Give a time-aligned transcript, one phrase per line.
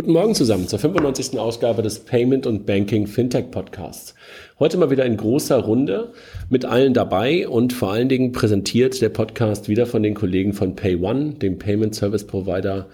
[0.00, 1.38] Guten Morgen zusammen zur 95.
[1.38, 4.14] Ausgabe des Payment und Banking Fintech Podcasts.
[4.58, 6.14] Heute mal wieder in großer Runde
[6.48, 10.74] mit allen dabei und vor allen Dingen präsentiert der Podcast wieder von den Kollegen von
[10.74, 12.86] PayOne, dem Payment Service Provider,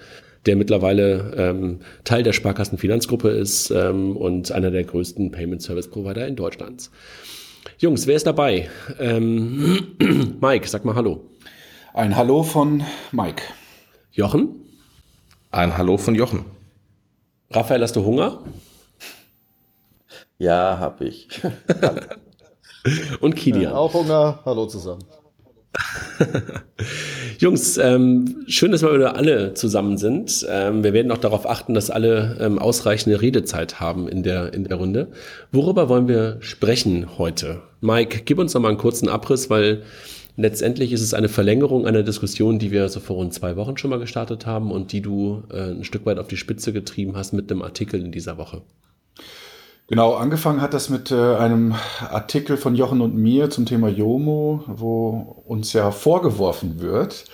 [0.47, 5.89] der mittlerweile ähm, Teil der Sparkassen Finanzgruppe ist ähm, und einer der größten Payment Service
[5.89, 6.91] Provider in Deutschland.
[7.79, 8.69] Jungs, wer ist dabei?
[8.99, 9.95] Ähm,
[10.41, 11.21] Mike, sag mal Hallo.
[11.95, 12.83] Ein Hallo von
[13.13, 13.45] Mike.
[14.11, 14.49] Jochen?
[15.53, 16.56] Ein Hallo von Jochen.
[17.57, 18.41] Raphael, hast du Hunger?
[20.37, 21.41] Ja, hab ich.
[23.21, 23.73] Und Kilian.
[23.73, 24.41] Ja, auch Hunger.
[24.45, 25.03] Hallo zusammen.
[27.39, 30.47] Jungs, ähm, schön, dass wir wieder alle zusammen sind.
[30.51, 34.65] Ähm, wir werden auch darauf achten, dass alle ähm, ausreichende Redezeit haben in der, in
[34.65, 35.09] der Runde.
[35.51, 37.63] Worüber wollen wir sprechen heute?
[37.81, 39.83] Mike, gib uns noch mal einen kurzen Abriss, weil
[40.37, 43.91] letztendlich ist es eine Verlängerung einer Diskussion, die wir so vor rund zwei Wochen schon
[43.91, 47.33] mal gestartet haben und die du äh, ein Stück weit auf die Spitze getrieben hast
[47.33, 48.63] mit einem Artikel in dieser Woche.
[49.89, 54.65] Genau, angefangen hat das mit äh, einem Artikel von Jochen und mir zum Thema Jomo,
[54.67, 57.25] wo uns ja vorgeworfen wird,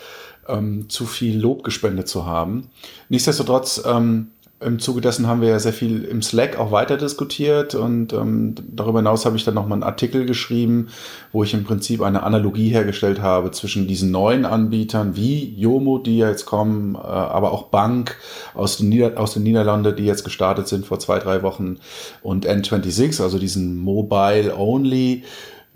[0.48, 2.68] ähm, zu viel Lob gespendet zu haben.
[3.08, 4.32] Nichtsdestotrotz ähm,
[4.64, 8.54] im Zuge dessen haben wir ja sehr viel im Slack auch weiter diskutiert und ähm,
[8.70, 10.88] darüber hinaus habe ich dann nochmal einen Artikel geschrieben,
[11.32, 16.18] wo ich im Prinzip eine Analogie hergestellt habe zwischen diesen neuen Anbietern wie Yomo, die
[16.18, 18.16] ja jetzt kommen, äh, aber auch Bank
[18.54, 21.78] aus den, Nieder aus den Niederlanden, die jetzt gestartet sind vor zwei, drei Wochen
[22.22, 25.24] und N26, also diesen Mobile-Only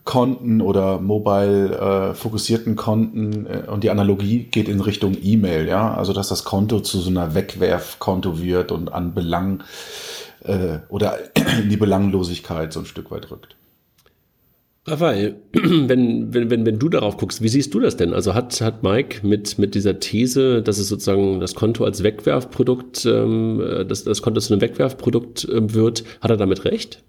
[0.06, 5.92] Konten oder mobile äh, fokussierten Konten äh, und die Analogie geht in Richtung E-Mail, ja,
[5.92, 9.64] also dass das Konto zu so einer Wegwerfkonto wird und an Belang
[10.44, 11.18] äh, oder
[11.62, 13.56] in die Belanglosigkeit so ein Stück weit rückt.
[14.86, 18.14] Raphael, wenn, wenn, wenn, wenn du darauf guckst, wie siehst du das denn?
[18.14, 23.04] Also hat, hat Mike mit, mit dieser These, dass es sozusagen das Konto als Wegwerfprodukt,
[23.06, 27.02] ähm, äh, dass das Konto zu einem Wegwerfprodukt äh, wird, hat er damit recht?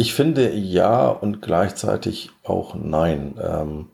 [0.00, 3.34] Ich finde ja und gleichzeitig auch nein.
[3.38, 3.88] Ähm,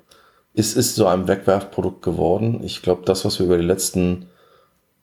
[0.54, 2.60] es ist so ein Wegwerfprodukt geworden.
[2.62, 4.26] Ich glaube, das, was wir über die letzten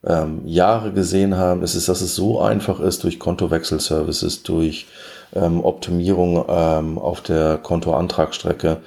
[0.05, 4.87] ähm, Jahre gesehen haben, ist, ist, dass es so einfach ist durch Kontowechselservices, durch
[5.33, 8.77] ähm, Optimierung ähm, auf der Kontoantragsstrecke,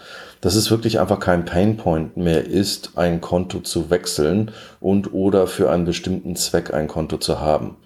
[0.41, 5.71] dass es wirklich einfach kein Painpoint mehr ist, ein Konto zu wechseln und oder für
[5.71, 7.77] einen bestimmten Zweck ein Konto zu haben.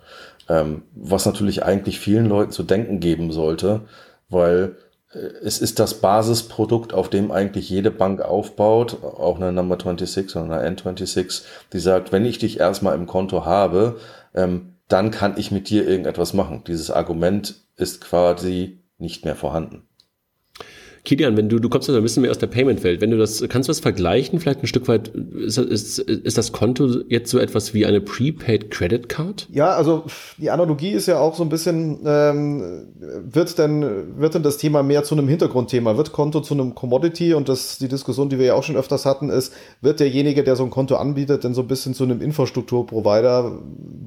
[0.48, 3.80] Ähm, was natürlich eigentlich vielen Leuten zu denken geben sollte,
[4.30, 4.76] weil
[5.12, 10.36] äh, es ist das Basisprodukt, auf dem eigentlich jede Bank aufbaut, auch eine Number 26
[10.36, 11.42] oder eine N26,
[11.72, 13.98] die sagt, wenn ich dich erstmal im Konto habe,
[14.34, 16.64] ähm, dann kann ich mit dir irgendetwas machen.
[16.66, 19.86] Dieses Argument ist quasi nicht mehr vorhanden.
[21.04, 23.42] Kilian, wenn du, du kommst ja ein bisschen mehr aus der Payment-Welt, wenn du das,
[23.48, 27.38] kannst du das vergleichen, vielleicht ein Stück weit, ist, ist, ist das Konto jetzt so
[27.38, 29.48] etwas wie eine Prepaid Credit Card?
[29.50, 30.04] Ja, also
[30.36, 34.82] die Analogie ist ja auch so ein bisschen, ähm, wird denn, wird denn das Thema
[34.82, 35.96] mehr zu einem Hintergrundthema?
[35.96, 37.32] Wird Konto zu einem Commodity?
[37.32, 40.54] Und das, die Diskussion, die wir ja auch schon öfters hatten, ist, wird derjenige, der
[40.54, 43.58] so ein Konto anbietet, denn so ein bisschen zu einem Infrastrukturprovider,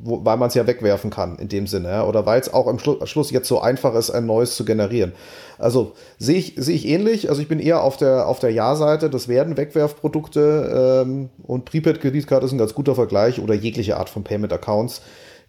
[0.03, 2.05] weil man es ja wegwerfen kann, in dem Sinne, ja?
[2.05, 5.13] oder weil es auch am Schluss jetzt so einfach ist, ein neues zu generieren.
[5.57, 7.29] Also sehe ich, sehe ich ähnlich.
[7.29, 9.09] Also ich bin eher auf der, auf der Ja-Seite.
[9.09, 14.23] Das werden Wegwerfprodukte ähm, und Prepaid-Kreditkarte ist ein ganz guter Vergleich oder jegliche Art von
[14.23, 15.01] Payment-Accounts,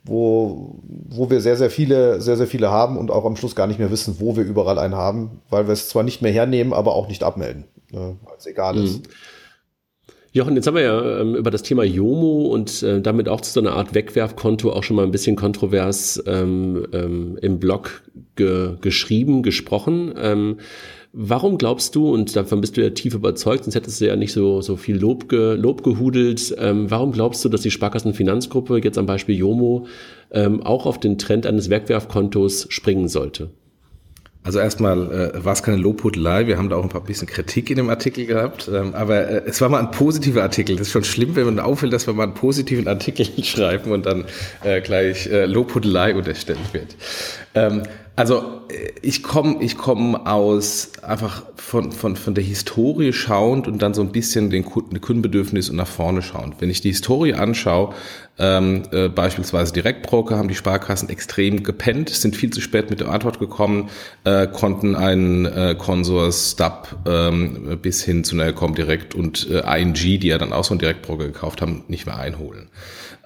[0.05, 3.67] wo, wo wir sehr, sehr viele, sehr, sehr viele haben und auch am Schluss gar
[3.67, 6.73] nicht mehr wissen, wo wir überall einen haben, weil wir es zwar nicht mehr hernehmen,
[6.73, 8.99] aber auch nicht abmelden, ne, weil es egal ist.
[8.99, 9.13] Mhm.
[10.35, 13.53] Jochen, jetzt haben wir ja ähm, über das Thema Jomo und äh, damit auch zu
[13.53, 18.03] so einer Art Wegwerfkonto auch schon mal ein bisschen kontrovers ähm, ähm, im Blog
[18.35, 20.13] ge geschrieben, gesprochen.
[21.17, 24.33] Warum glaubst du, und davon bist du ja tief überzeugt, sonst hättest du ja nicht
[24.33, 28.99] so, so viel Lob, ge, Lob gehudelt, ähm, warum glaubst du, dass die Sparkassenfinanzgruppe jetzt
[28.99, 29.87] am Beispiel Jomo
[30.33, 33.51] ähm, auch auf den Trend eines Wegwerfkontos springen sollte?
[34.43, 37.71] Also erstmal äh, war es keine Lobhudelei, wir haben da auch ein paar bisschen Kritik
[37.71, 40.75] in dem Artikel gehabt, ähm, aber äh, es war mal ein positiver Artikel.
[40.75, 44.05] Das ist schon schlimm, wenn man auffällt, dass wir mal einen positiven Artikel schreiben und
[44.05, 44.25] dann
[44.65, 46.97] äh, gleich äh, Lobhudelei unterstellt wird.
[47.55, 47.85] Ähm,
[48.17, 53.83] also äh, ich komme ich komm aus einfach von, von, von der Historie schauend und
[53.83, 56.57] dann so ein bisschen den Kundenbedürfnis und nach vorne schauend.
[56.61, 57.95] Wenn ich die Historie anschaue,
[58.39, 63.09] ähm, äh, beispielsweise Direktbroker haben die Sparkassen extrem gepennt, sind viel zu spät mit der
[63.09, 63.91] Antwort gekommen,
[64.25, 69.95] äh, konnten einen äh, Consors, Stub ähm, bis hin zu einer Comdirect und äh, ING,
[69.95, 72.69] die ja dann auch so einen Direktbroker gekauft haben, nicht mehr einholen.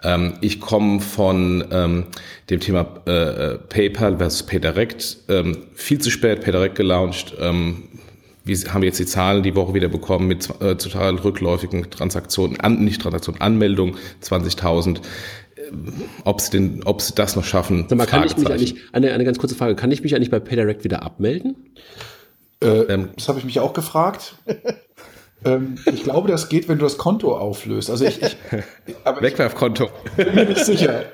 [0.03, 2.05] Ähm, ich komme von ähm,
[2.51, 4.78] dem Thema äh, äh PayPal versus PayDirect.
[5.29, 7.35] Ähm, viel zu spät PayDirect gelauncht.
[7.41, 7.85] Ähm,
[8.45, 12.83] wir haben jetzt die Zahlen die Woche wieder bekommen mit äh, total rückläufigen Transaktionen, an,
[12.83, 15.01] nicht Transaktionen, Anmeldungen, 20.000.
[16.25, 17.87] ob sie, den, ob sie das noch schaffen.
[17.89, 20.31] Sag mal, kann ich mich eigentlich, eine, eine ganz kurze Frage, kann ich mich eigentlich
[20.31, 21.57] bei PayDirect wieder abmelden?
[22.63, 24.37] Äh, ähm, das habe ich mich auch gefragt.
[25.45, 27.91] ähm, ich glaube, das geht, wenn du das Konto auflöst.
[27.91, 28.37] Also ich, ich
[29.05, 29.91] aber Wegwerfkonto.
[30.17, 31.05] Ich bin mir nicht sicher.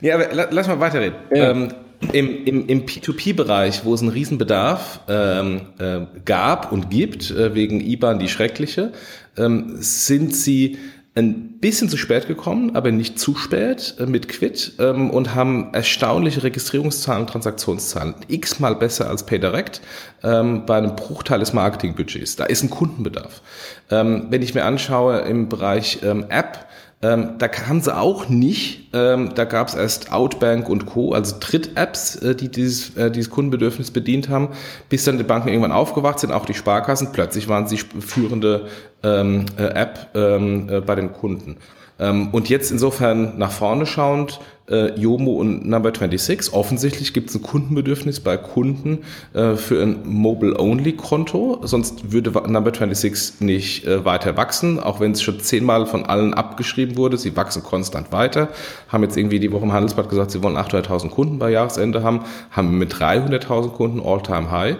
[0.00, 1.16] Ja, aber lass mal weiterreden.
[1.34, 1.50] Ja.
[1.50, 1.72] Ähm,
[2.12, 7.80] im, im, im P2P-Bereich, wo es einen Riesenbedarf ähm, äh, gab und gibt, äh, wegen
[7.80, 8.92] IBAN die schreckliche,
[9.36, 10.78] ähm, sind sie
[11.16, 15.72] ein bisschen zu spät gekommen, aber nicht zu spät äh, mit Quid ähm, und haben
[15.72, 18.16] erstaunliche Registrierungszahlen, Transaktionszahlen.
[18.26, 19.80] X-mal besser als PayDirect
[20.24, 22.34] ähm, bei einem Bruchteil des Marketingbudgets.
[22.34, 23.42] Da ist ein Kundenbedarf.
[23.90, 26.66] Ähm, wenn ich mir anschaue im Bereich ähm, App,
[27.04, 28.88] ähm, da kamen sie auch nicht.
[28.94, 33.28] Ähm, da gab es erst Outbank und Co., also Dritt-Apps, äh, die dieses, äh, dieses
[33.28, 34.48] Kundenbedürfnis bedient haben,
[34.88, 37.12] bis dann die Banken irgendwann aufgewacht sind, auch die Sparkassen.
[37.12, 38.68] Plötzlich waren sie führende
[39.02, 41.58] ähm, äh, App ähm, äh, bei den Kunden.
[41.98, 46.52] Ähm, und jetzt insofern nach vorne schauend, äh, Yomo und Number 26.
[46.52, 49.00] Offensichtlich gibt es ein Kundenbedürfnis bei Kunden
[49.32, 51.60] äh, für ein Mobile-Only-Konto.
[51.64, 56.34] Sonst würde Number 26 nicht äh, weiter wachsen, auch wenn es schon zehnmal von allen
[56.34, 57.18] abgeschrieben wurde.
[57.18, 58.48] Sie wachsen konstant weiter.
[58.88, 62.20] Haben jetzt irgendwie die Woche im Handelsblatt gesagt, sie wollen 800.000 Kunden bei Jahresende haben,
[62.50, 64.76] haben mit 300.000 Kunden All-Time-High.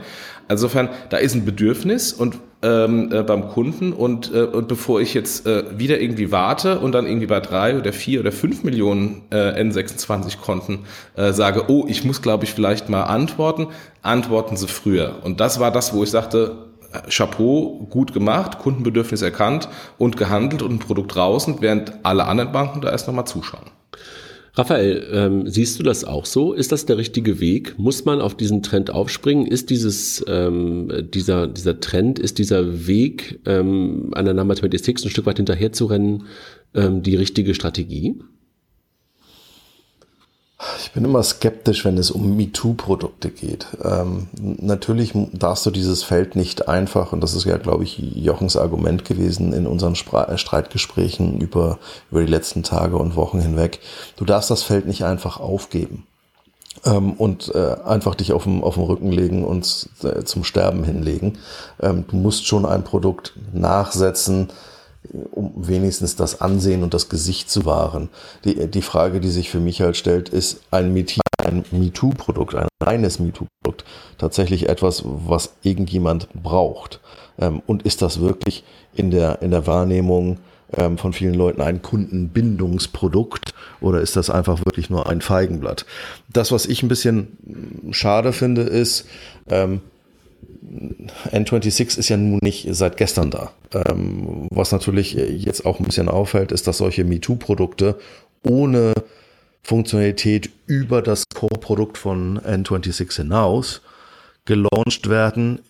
[0.48, 5.12] Insofern, da ist ein Bedürfnis und ähm, äh, beim Kunden und, äh, und bevor ich
[5.14, 9.22] jetzt äh, wieder irgendwie warte und dann irgendwie bei drei oder vier oder fünf Millionen
[9.30, 10.80] äh, N26-Konten
[11.16, 13.68] äh, sage, oh, ich muss, glaube ich, vielleicht mal antworten,
[14.02, 15.16] antworten Sie früher.
[15.22, 16.56] Und das war das, wo ich sagte,
[16.92, 19.68] äh, Chapeau, gut gemacht, Kundenbedürfnis erkannt
[19.98, 23.70] und gehandelt und ein Produkt draußen, während alle anderen Banken da erst nochmal zuschauen.
[24.56, 26.52] Raphael, ähm, siehst du das auch so?
[26.52, 27.76] Ist das der richtige Weg?
[27.76, 29.46] Muss man auf diesen Trend aufspringen?
[29.46, 35.10] Ist dieses, ähm, dieser, dieser Trend, ist dieser Weg ähm, an der Number 26 ein
[35.10, 36.24] Stück weit hinterher zu rennen,
[36.72, 38.14] ähm, die richtige Strategie?
[40.78, 43.66] Ich bin immer skeptisch, wenn es um MeToo-Produkte geht.
[43.82, 48.56] Ähm, natürlich darfst du dieses Feld nicht einfach, und das ist ja, glaube ich, Jochens
[48.56, 51.78] Argument gewesen in unseren Spra äh, Streitgesprächen über,
[52.10, 53.80] über die letzten Tage und Wochen hinweg,
[54.16, 56.06] du darfst das Feld nicht einfach aufgeben
[56.84, 60.84] ähm, und äh, einfach dich auf dem, auf dem Rücken legen und äh, zum Sterben
[60.84, 61.38] hinlegen.
[61.80, 64.48] Ähm, du musst schon ein Produkt nachsetzen,
[65.32, 68.08] um wenigstens das Ansehen und das Gesicht zu wahren.
[68.44, 73.84] Die, die Frage, die sich für mich halt stellt, ist ein MeToo-Produkt, ein reines MeToo-Produkt,
[74.18, 77.00] tatsächlich etwas, was irgendjemand braucht?
[77.38, 78.64] Ähm, und ist das wirklich
[78.94, 80.38] in der, in der Wahrnehmung
[80.76, 85.84] ähm, von vielen Leuten ein Kundenbindungsprodukt oder ist das einfach wirklich nur ein Feigenblatt?
[86.32, 89.06] Das, was ich ein bisschen schade finde, ist,
[89.48, 89.80] ähm,
[91.30, 93.52] N26 ist ja nun nicht seit gestern da.
[93.72, 97.98] Ähm, was natürlich jetzt auch ein bisschen auffällt, ist, dass solche MeToo-Produkte
[98.42, 98.94] ohne
[99.62, 103.82] Funktionalität über das Core-Produkt von N26 hinaus
[104.44, 105.60] gelauncht werden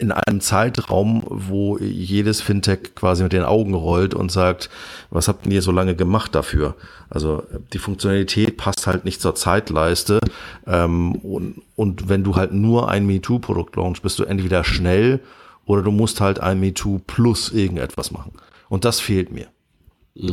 [0.00, 4.70] in einem Zeitraum, wo jedes Fintech quasi mit den Augen rollt und sagt,
[5.10, 6.74] was habt ihr so lange gemacht dafür?
[7.10, 7.42] Also
[7.72, 10.20] die Funktionalität passt halt nicht zur Zeitleiste.
[10.66, 15.20] Ähm, und, und wenn du halt nur ein MeToo-Produkt launchst, bist du entweder schnell
[15.66, 18.32] oder du musst halt ein MeToo plus irgendetwas machen.
[18.68, 19.48] Und das fehlt mir.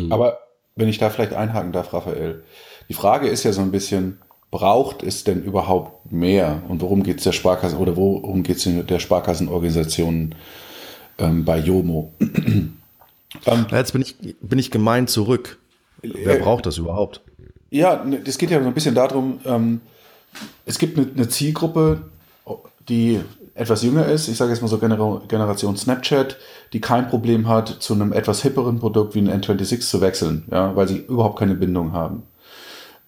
[0.09, 0.39] Aber
[0.75, 2.43] wenn ich da vielleicht einhaken darf, Raphael,
[2.87, 4.19] die Frage ist ja so ein bisschen,
[4.51, 6.63] braucht es denn überhaupt mehr?
[6.67, 10.35] Und worum geht es der Sparkasse oder worum geht es der Sparkassenorganisation
[11.17, 12.11] ähm, bei Jomo?
[12.19, 12.73] ähm,
[13.71, 15.59] Jetzt bin ich, bin ich gemein zurück.
[16.01, 17.21] Wer äh, braucht das überhaupt?
[17.69, 19.81] Ja, es geht ja so ein bisschen darum, ähm,
[20.65, 22.03] es gibt eine, eine, Zielgruppe,
[22.87, 23.19] die
[23.55, 26.37] etwas jünger ist, ich sage jetzt mal so Gener Generation Snapchat,
[26.73, 30.75] die kein Problem hat, zu einem etwas hipperen Produkt wie ein N26 zu wechseln, ja,
[30.75, 32.23] weil sie überhaupt keine Bindung haben.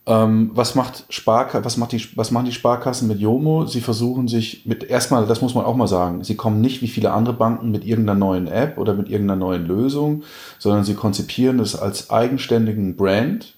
[0.09, 3.67] Ähm, was macht Sparka was macht die, was machen die Sparkassen mit Yomo?
[3.67, 6.87] Sie versuchen sich mit, erstmal, das muss man auch mal sagen, sie kommen nicht wie
[6.87, 10.23] viele andere Banken mit irgendeiner neuen App oder mit irgendeiner neuen Lösung,
[10.57, 13.53] sondern sie konzipieren es als eigenständigen Brand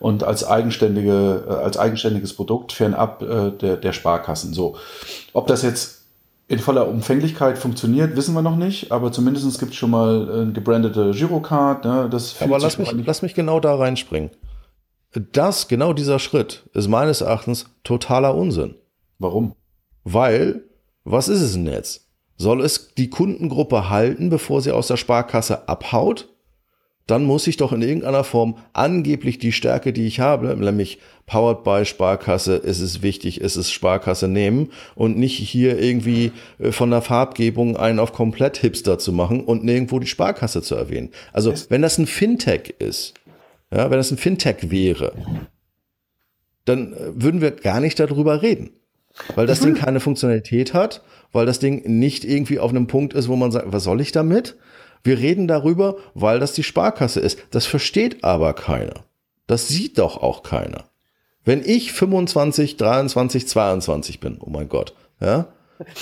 [0.00, 4.52] und als eigenständige, äh, als eigenständiges Produkt fernab äh, der, der Sparkassen.
[4.52, 4.76] So.
[5.32, 6.02] Ob das jetzt
[6.48, 10.52] in voller Umfänglichkeit funktioniert, wissen wir noch nicht, aber zumindest gibt es schon mal eine
[10.52, 11.86] gebrandete Girocard.
[11.86, 14.30] Ne, das aber lass mich, lass mich genau da reinspringen.
[15.12, 18.76] Das, genau dieser Schritt, ist meines Erachtens totaler Unsinn.
[19.18, 19.54] Warum?
[20.04, 20.64] Weil,
[21.04, 22.06] was ist es denn jetzt?
[22.36, 26.28] Soll es die Kundengruppe halten, bevor sie aus der Sparkasse abhaut?
[27.06, 31.64] Dann muss ich doch in irgendeiner Form angeblich die Stärke, die ich habe, nämlich powered
[31.64, 36.90] by Sparkasse, ist es wichtig, ist es Sparkasse nehmen und nicht hier irgendwie äh, von
[36.90, 41.10] der Farbgebung einen auf komplett Hipster zu machen und nirgendwo die Sparkasse zu erwähnen.
[41.32, 43.14] Also, wenn das ein Fintech ist,
[43.72, 45.12] ja, wenn es ein Fintech wäre,
[46.64, 48.70] dann äh, würden wir gar nicht darüber reden.
[49.34, 53.28] Weil das Ding keine Funktionalität hat, weil das Ding nicht irgendwie auf einem Punkt ist,
[53.28, 54.56] wo man sagt, was soll ich damit?
[55.02, 57.38] Wir reden darüber, weil das die Sparkasse ist.
[57.50, 59.04] Das versteht aber keiner.
[59.46, 60.84] Das sieht doch auch keiner.
[61.44, 65.48] Wenn ich 25, 23, 22 bin, oh mein Gott, ja,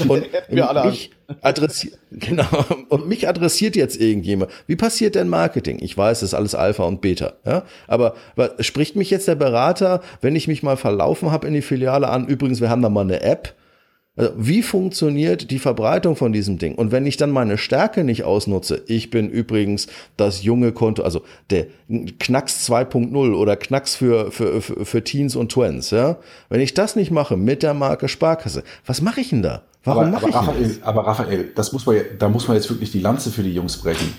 [0.06, 0.26] und
[0.86, 1.10] mich,
[1.42, 2.46] adressiert, genau,
[2.88, 4.50] und mich adressiert jetzt irgendjemand.
[4.66, 5.78] Wie passiert denn Marketing?
[5.80, 7.34] Ich weiß, das ist alles Alpha und Beta.
[7.44, 7.64] Ja?
[7.86, 11.62] Aber, aber spricht mich jetzt der Berater, wenn ich mich mal verlaufen habe in die
[11.62, 13.54] Filiale an, übrigens, wir haben da mal eine App,
[14.18, 16.74] also wie funktioniert die Verbreitung von diesem Ding?
[16.74, 21.22] Und wenn ich dann meine Stärke nicht ausnutze, ich bin übrigens das junge Konto, also
[21.50, 21.66] der
[22.18, 26.16] Knacks 2.0 oder Knacks für, für, für, für Teens und Twins, ja?
[26.48, 29.62] Wenn ich das nicht mache mit der Marke Sparkasse, was mache ich denn da?
[29.84, 33.00] Warum aber, aber, Raphael, aber Raphael, das muss man, da muss man jetzt wirklich die
[33.00, 34.12] Lanze für die Jungs brechen.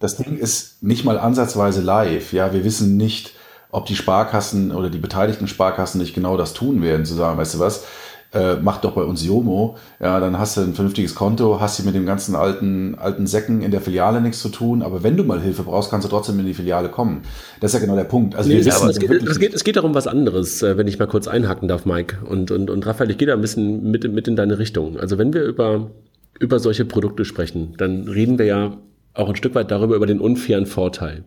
[0.00, 2.32] Das Ding ist nicht mal ansatzweise live.
[2.32, 3.34] Ja, wir wissen nicht,
[3.70, 7.54] ob die Sparkassen oder die beteiligten Sparkassen nicht genau das tun werden, zu sagen, weißt
[7.54, 7.84] du was,
[8.32, 11.84] äh, mach doch bei uns Jomo, ja, dann hast du ein vernünftiges Konto, hast du
[11.84, 15.24] mit dem ganzen alten, alten Säcken in der Filiale nichts zu tun, aber wenn du
[15.24, 17.22] mal Hilfe brauchst, kannst du trotzdem in die Filiale kommen.
[17.60, 18.34] Das ist ja genau der Punkt.
[18.34, 20.86] Also nee, wir wissen, es, geht, es, geht, es geht darum was anderes, äh, wenn
[20.86, 22.18] ich mal kurz einhaken darf, Mike.
[22.26, 24.98] Und, und, und Raphael, ich gehe da ein bisschen mit, mit in deine Richtung.
[24.98, 25.90] Also wenn wir über,
[26.38, 28.76] über solche Produkte sprechen, dann reden wir ja
[29.14, 31.24] auch ein Stück weit darüber, über den unfairen Vorteil.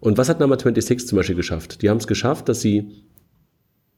[0.00, 1.82] Und was hat Number 26 zum Beispiel geschafft?
[1.82, 3.04] Die haben es geschafft, dass sie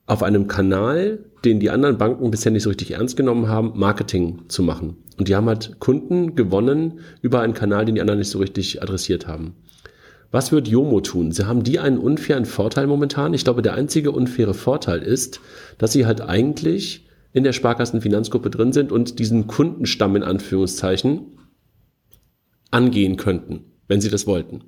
[0.07, 4.43] auf einem Kanal, den die anderen Banken bisher nicht so richtig ernst genommen haben, Marketing
[4.49, 4.97] zu machen.
[5.19, 8.83] Und die haben halt Kunden gewonnen über einen Kanal, den die anderen nicht so richtig
[8.83, 9.55] adressiert haben.
[10.31, 11.31] Was wird Jomo tun?
[11.31, 13.35] Sie haben die einen unfairen Vorteil momentan.
[13.35, 15.41] Ich glaube, der einzige unfaire Vorteil ist,
[15.79, 21.39] dass sie halt eigentlich in der Sparkassenfinanzgruppe drin sind und diesen Kundenstamm in Anführungszeichen
[22.71, 24.65] angehen könnten, wenn sie das wollten.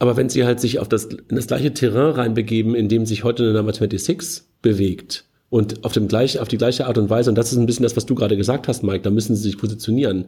[0.00, 3.22] Aber wenn sie halt sich auf das, in das gleiche Terrain reinbegeben, in dem sich
[3.22, 7.28] heute eine Number 26 bewegt und auf, dem gleich, auf die gleiche Art und Weise,
[7.28, 9.42] und das ist ein bisschen das, was du gerade gesagt hast, Mike, da müssen sie
[9.42, 10.24] sich positionieren.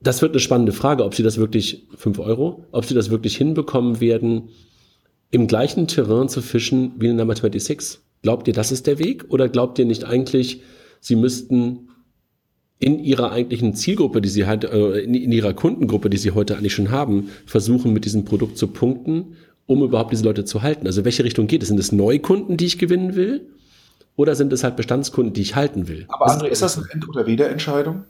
[0.00, 3.36] Das wird eine spannende Frage, ob sie das wirklich, fünf Euro, ob sie das wirklich
[3.36, 4.48] hinbekommen werden,
[5.30, 8.00] im gleichen Terrain zu fischen wie eine Number 26.
[8.22, 9.26] Glaubt ihr, das ist der Weg?
[9.28, 10.60] Oder glaubt ihr nicht eigentlich,
[11.00, 11.88] sie müssten
[12.78, 16.56] in ihrer eigentlichen Zielgruppe, die sie halt, äh, in, in ihrer Kundengruppe, die sie heute
[16.56, 20.86] eigentlich schon haben, versuchen mit diesem Produkt zu punkten, um überhaupt diese Leute zu halten.
[20.86, 21.68] Also welche Richtung geht es?
[21.68, 23.48] Sind es Neukunden, die ich gewinnen will?
[24.16, 26.04] Oder sind es halt Bestandskunden, die ich halten will?
[26.08, 28.04] Aber André, ist das eine End- oder Wiederentscheidung?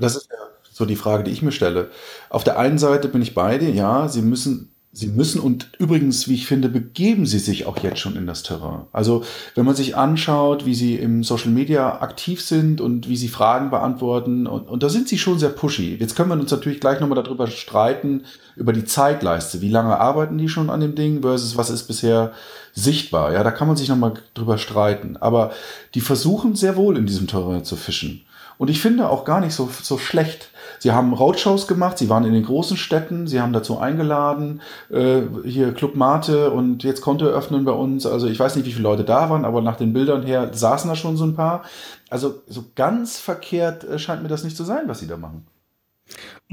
[0.00, 0.38] Das ist ja
[0.72, 1.90] so die Frage, die ich mir stelle.
[2.30, 6.26] Auf der einen Seite bin ich bei dir, ja, sie müssen Sie müssen und übrigens,
[6.26, 8.86] wie ich finde, begeben sie sich auch jetzt schon in das Terrain.
[8.90, 9.22] Also
[9.54, 13.70] wenn man sich anschaut, wie sie im Social Media aktiv sind und wie sie Fragen
[13.70, 15.94] beantworten, und, und da sind sie schon sehr pushy.
[15.94, 18.24] Jetzt können wir uns natürlich gleich nochmal darüber streiten,
[18.56, 19.60] über die Zeitleiste.
[19.60, 22.32] Wie lange arbeiten die schon an dem Ding versus was ist bisher
[22.72, 23.32] sichtbar?
[23.32, 25.16] Ja, da kann man sich nochmal drüber streiten.
[25.16, 25.52] Aber
[25.94, 28.22] die versuchen sehr wohl in diesem Terrain zu fischen.
[28.58, 30.50] Und ich finde auch gar nicht so, so schlecht.
[30.80, 35.20] Sie haben Roadshows gemacht, sie waren in den großen Städten, sie haben dazu eingeladen, äh,
[35.44, 38.06] hier Club Mate und jetzt Konto öffnen bei uns.
[38.06, 40.88] Also ich weiß nicht, wie viele Leute da waren, aber nach den Bildern her saßen
[40.88, 41.64] da schon so ein paar.
[42.08, 45.46] Also so ganz verkehrt äh, scheint mir das nicht zu sein, was sie da machen.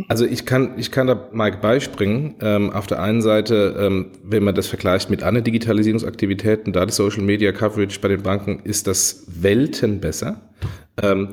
[0.09, 2.35] Also ich kann, ich kann da Mike beispringen.
[2.41, 6.91] Ähm, auf der einen Seite, ähm, wenn man das vergleicht mit anderen Digitalisierungsaktivitäten, da die
[6.91, 10.41] Social Media Coverage bei den Banken, ist das Welten besser.
[11.01, 11.29] Ähm,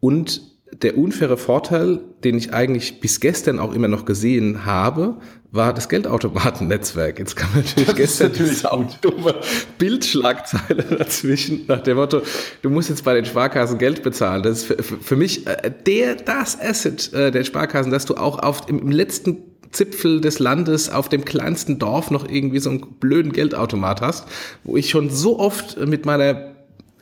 [0.00, 5.16] und der unfaire Vorteil, den ich eigentlich bis gestern auch immer noch gesehen habe,
[5.52, 7.20] war das Geldautomatennetzwerk.
[7.20, 9.36] Jetzt kam natürlich das gestern natürlich auch dumme
[9.78, 12.22] Bildschlagzeile dazwischen nach dem Motto,
[12.62, 14.42] du musst jetzt bei den Sparkassen Geld bezahlen.
[14.42, 18.40] Das ist für, für mich äh, der das Asset äh, der Sparkassen, dass du auch
[18.40, 19.38] auf im letzten
[19.70, 24.26] Zipfel des Landes auf dem kleinsten Dorf noch irgendwie so einen blöden Geldautomat hast,
[24.62, 26.53] wo ich schon so oft mit meiner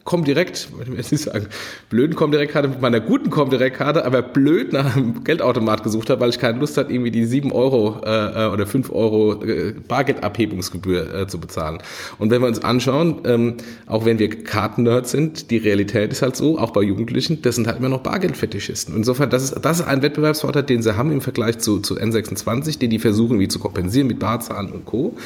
[0.05, 1.47] Comdirect, ich will jetzt nicht sagen,
[1.89, 6.39] blöden Comdirect-Karte mit meiner guten Comdirect-Karte, aber blöd nach einem Geldautomat gesucht habe, weil ich
[6.39, 11.39] keine Lust hatte, irgendwie die 7 Euro äh, oder 5 Euro äh, Bargeldabhebungsgebühr äh, zu
[11.39, 11.79] bezahlen.
[12.19, 13.57] Und wenn wir uns anschauen, ähm,
[13.87, 17.69] auch wenn wir Kartennerds sind, die Realität ist halt so, auch bei Jugendlichen, das sind
[17.69, 18.97] halt immer noch Bargeldfetischisten.
[18.97, 22.79] Insofern, das ist, das ist ein Wettbewerbsvorteil, den sie haben im Vergleich zu, zu N26,
[22.79, 25.17] den die versuchen, wie zu kompensieren mit Barzahlen und Co.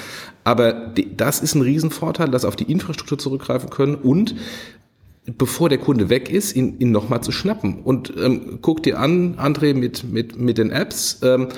[0.46, 4.36] Aber das ist ein Riesenvorteil, dass auf die Infrastruktur zurückgreifen können und
[5.24, 7.82] bevor der Kunde weg ist, ihn, ihn nochmal zu schnappen.
[7.82, 11.48] Und ähm, guck dir an, André, mit, mit, mit den Apps, ähm,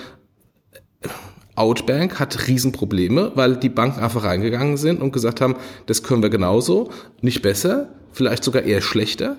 [1.54, 6.30] Outbank hat Riesenprobleme, weil die Banken einfach reingegangen sind und gesagt haben, das können wir
[6.30, 6.90] genauso,
[7.20, 9.36] nicht besser, vielleicht sogar eher schlechter,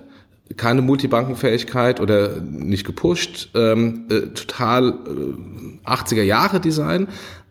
[0.57, 7.07] keine Multibankenfähigkeit oder nicht gepusht, ähm, äh, total äh, 80er Jahre Design,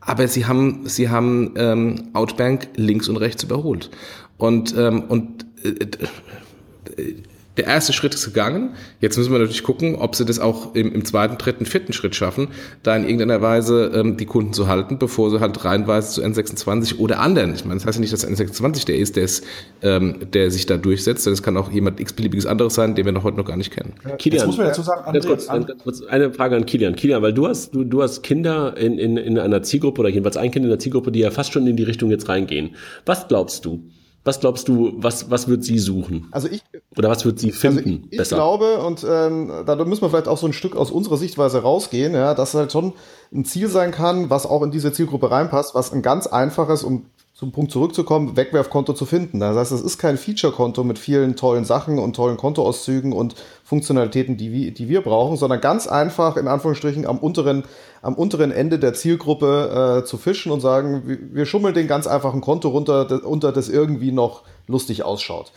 [0.09, 3.91] aber sie haben, sie haben ähm, Outbank links und rechts überholt.
[4.38, 7.15] Und, ähm, und äh, äh
[7.59, 8.75] der erste Schritt ist gegangen.
[9.00, 12.15] Jetzt müssen wir natürlich gucken, ob sie das auch im, im zweiten, dritten, vierten Schritt
[12.15, 12.49] schaffen,
[12.85, 16.99] da in irgendeiner Weise ähm, die Kunden zu halten, bevor sie halt reinweisen zu N26
[16.99, 17.55] oder anderen.
[17.55, 19.45] Ich meine, das heißt ja nicht, dass N26 der ist, der, ist,
[19.83, 21.27] ähm, der sich da durchsetzt.
[21.27, 23.95] Das kann auch jemand x-beliebiges anderes sein, den wir noch heute noch gar nicht kennen.
[24.19, 25.49] Kilian, muss man dazu sagen, André, kurz,
[25.83, 26.95] kurz eine Frage an Kilian.
[26.95, 30.37] Kilian, weil du hast, du, du hast Kinder in, in, in einer Zielgruppe oder jedenfalls
[30.37, 32.77] ein Kind in der Zielgruppe, die ja fast schon in die Richtung jetzt reingehen.
[33.05, 33.83] Was glaubst du?
[34.28, 36.28] Was glaubst du, was, was wird sie suchen?
[36.32, 36.62] Also ich.
[36.99, 38.02] Oder was wird sie also finden?
[38.02, 40.90] Also ich, ich glaube, und ähm, da müssen wir vielleicht auch so ein Stück aus
[40.90, 42.92] unserer Sichtweise rausgehen, ja, dass halt schon
[43.32, 47.06] ein Ziel sein kann, was auch in diese Zielgruppe reinpasst, was ein ganz einfaches, um
[47.38, 49.38] zum Punkt zurückzukommen, Wegwerfkonto zu finden.
[49.38, 54.37] Das heißt, es ist kein Feature-Konto mit vielen tollen Sachen und tollen Kontoauszügen und Funktionalitäten,
[54.37, 57.62] die wir, die wir brauchen, sondern ganz einfach in Anführungsstrichen am unteren,
[58.02, 62.40] am unteren Ende der Zielgruppe äh, zu fischen und sagen, wir, schummeln den ganz einfachen
[62.40, 65.52] Konto runter, unter das irgendwie noch lustig ausschaut.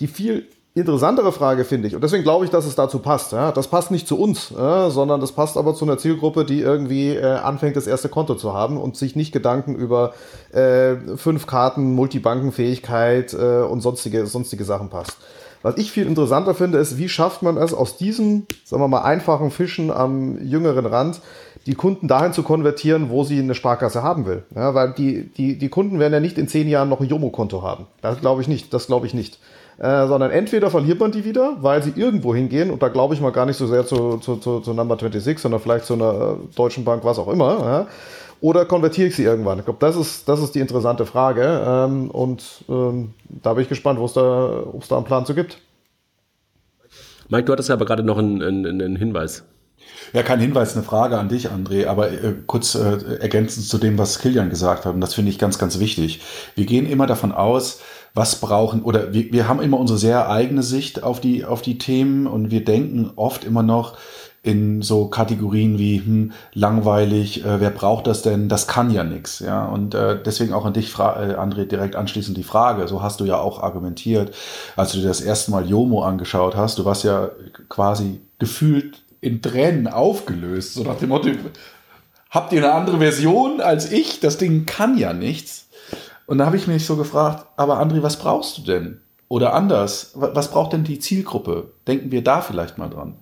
[0.00, 3.32] Die viel interessantere Frage finde ich, und deswegen glaube ich, dass es dazu passt.
[3.32, 3.52] Ja?
[3.52, 4.88] Das passt nicht zu uns, ja?
[4.90, 8.54] sondern das passt aber zu einer Zielgruppe, die irgendwie äh, anfängt, das erste Konto zu
[8.54, 10.14] haben und sich nicht Gedanken über
[10.52, 15.18] äh, fünf Karten, Multibankenfähigkeit äh, und sonstige, sonstige Sachen passt.
[15.62, 19.02] Was ich viel interessanter finde, ist, wie schafft man es aus diesem, sagen wir mal,
[19.02, 21.20] einfachen Fischen am jüngeren Rand,
[21.66, 24.42] die Kunden dahin zu konvertieren, wo sie eine Sparkasse haben will.
[24.54, 27.62] Ja, weil die, die, die Kunden werden ja nicht in zehn Jahren noch ein Jomo-Konto
[27.62, 27.86] haben.
[28.00, 28.74] Das glaube ich nicht.
[28.74, 29.38] Das glaube ich nicht.
[29.78, 33.20] Äh, sondern entweder verliert man die wieder, weil sie irgendwo hingehen, und da glaube ich
[33.20, 36.12] mal gar nicht so sehr zu, zu, zu, zu Number 26, sondern vielleicht zu einer
[36.12, 37.86] äh, deutschen Bank, was auch immer, ja,
[38.42, 39.60] oder konvertiere ich sie irgendwann?
[39.60, 41.62] Ich glaube, das ist, das ist die interessante Frage.
[41.64, 45.58] Ähm, und ähm, da bin ich gespannt, wo es da, da einen Plan zu gibt.
[47.28, 49.44] Mike, du hattest ja aber gerade noch einen, einen, einen Hinweis.
[50.12, 53.96] Ja, kein Hinweis, eine Frage an dich, André, aber äh, kurz äh, ergänzend zu dem,
[53.96, 56.20] was Kilian gesagt hat, und das finde ich ganz, ganz wichtig.
[56.56, 57.80] Wir gehen immer davon aus,
[58.12, 61.78] was brauchen, oder wir, wir haben immer unsere sehr eigene Sicht auf die, auf die
[61.78, 63.96] Themen und wir denken oft immer noch
[64.42, 68.48] in so Kategorien wie hm, langweilig, äh, wer braucht das denn?
[68.48, 69.64] Das kann ja nix, ja.
[69.66, 72.88] Und äh, deswegen auch an dich, Fra äh, André, direkt anschließend die Frage.
[72.88, 74.34] So hast du ja auch argumentiert,
[74.74, 76.78] als du dir das erste Mal Jomo angeschaut hast.
[76.78, 77.30] Du warst ja
[77.68, 81.30] quasi gefühlt in Tränen aufgelöst, so nach dem Motto,
[82.28, 84.18] habt ihr eine andere Version als ich?
[84.18, 85.68] Das Ding kann ja nichts.
[86.26, 89.00] Und da habe ich mich so gefragt, aber André, was brauchst du denn?
[89.28, 91.70] Oder anders, was braucht denn die Zielgruppe?
[91.86, 93.14] Denken wir da vielleicht mal dran.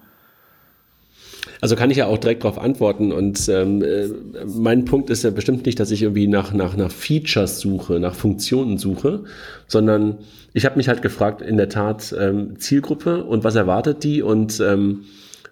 [1.61, 3.12] Also kann ich ja auch direkt darauf antworten.
[3.12, 4.09] Und ähm, äh,
[4.46, 8.14] mein Punkt ist ja bestimmt nicht, dass ich irgendwie nach, nach, nach Features suche, nach
[8.14, 9.25] Funktionen suche,
[9.66, 10.18] sondern
[10.53, 14.61] ich habe mich halt gefragt, in der Tat ähm, Zielgruppe und was erwartet die und
[14.61, 15.03] ähm,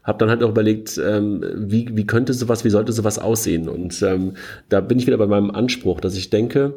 [0.03, 3.69] habe dann halt auch überlegt, ähm, wie, wie könnte sowas, wie sollte sowas aussehen?
[3.69, 4.33] Und ähm,
[4.71, 6.75] da bin ich wieder bei meinem Anspruch, dass ich denke,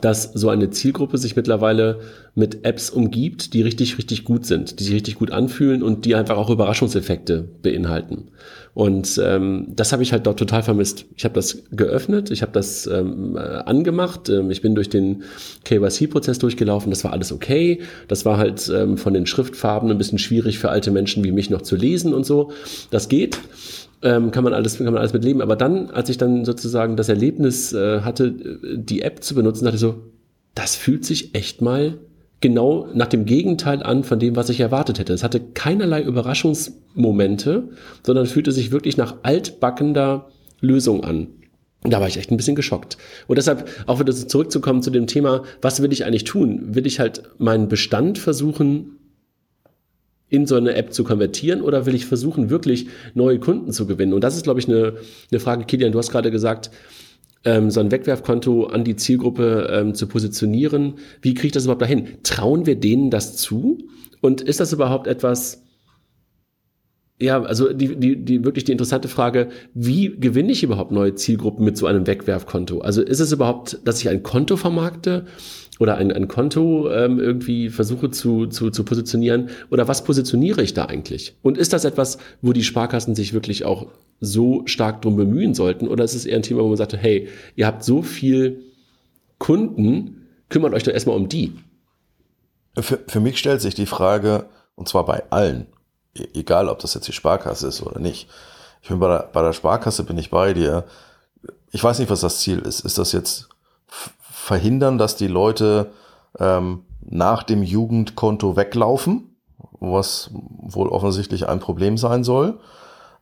[0.00, 2.00] dass so eine Zielgruppe sich mittlerweile
[2.34, 6.14] mit Apps umgibt, die richtig, richtig gut sind, die sich richtig gut anfühlen und die
[6.14, 8.28] einfach auch Überraschungseffekte beinhalten.
[8.72, 11.04] Und ähm, das habe ich halt dort total vermisst.
[11.14, 15.22] Ich habe das geöffnet, ich habe das ähm, äh, angemacht, ähm, ich bin durch den
[15.64, 17.82] KYC-Prozess durchgelaufen, das war alles okay.
[18.08, 21.50] Das war halt ähm, von den Schriftfarben ein bisschen schwierig für alte Menschen wie mich
[21.50, 22.50] noch zu lesen und so.
[22.90, 23.38] Das geht
[24.04, 25.40] ähm, kann man alles, kann man alles mit leben.
[25.40, 28.30] Aber dann, als ich dann sozusagen das Erlebnis äh, hatte,
[28.76, 29.96] die App zu benutzen, dachte ich so,
[30.54, 31.98] das fühlt sich echt mal
[32.40, 35.14] genau nach dem Gegenteil an von dem, was ich erwartet hätte.
[35.14, 37.70] Es hatte keinerlei Überraschungsmomente,
[38.02, 40.28] sondern fühlte sich wirklich nach altbackender
[40.60, 41.28] Lösung an.
[41.82, 42.98] Da war ich echt ein bisschen geschockt.
[43.26, 46.74] Und deshalb, auch wieder zurückzukommen zu dem Thema, was will ich eigentlich tun?
[46.74, 48.98] Will ich halt meinen Bestand versuchen
[50.34, 54.12] in so eine App zu konvertieren oder will ich versuchen, wirklich neue Kunden zu gewinnen?
[54.12, 54.94] Und das ist, glaube ich, eine,
[55.30, 56.70] eine Frage, Kilian, du hast gerade gesagt,
[57.44, 60.94] ähm, so ein Wegwerfkonto an die Zielgruppe ähm, zu positionieren.
[61.22, 62.08] Wie kriege ich das überhaupt dahin?
[62.22, 63.78] Trauen wir denen das zu?
[64.20, 65.62] Und ist das überhaupt etwas,
[67.20, 71.64] ja, also die, die, die wirklich die interessante Frage, wie gewinne ich überhaupt neue Zielgruppen
[71.64, 72.80] mit so einem Wegwerfkonto?
[72.80, 75.26] Also ist es überhaupt, dass ich ein Konto vermarkte
[75.80, 79.50] oder ein, ein Konto ähm, irgendwie versuche zu, zu, zu positionieren?
[79.70, 81.36] Oder was positioniere ich da eigentlich?
[81.42, 83.88] Und ist das etwas, wo die Sparkassen sich wirklich auch
[84.20, 85.88] so stark drum bemühen sollten?
[85.88, 88.62] Oder ist es eher ein Thema, wo man sagt, hey, ihr habt so viel
[89.38, 91.52] Kunden, kümmert euch doch erstmal um die?
[92.78, 95.66] Für, für mich stellt sich die Frage, und zwar bei allen,
[96.16, 98.28] e, egal ob das jetzt die Sparkasse ist oder nicht.
[98.82, 100.84] Ich bin bei der, bei der Sparkasse bin ich bei dir.
[101.72, 102.80] Ich weiß nicht, was das Ziel ist.
[102.80, 103.48] Ist das jetzt
[104.44, 105.92] verhindern, dass die Leute
[106.38, 109.36] ähm, nach dem Jugendkonto weglaufen,
[109.80, 112.60] was wohl offensichtlich ein Problem sein soll.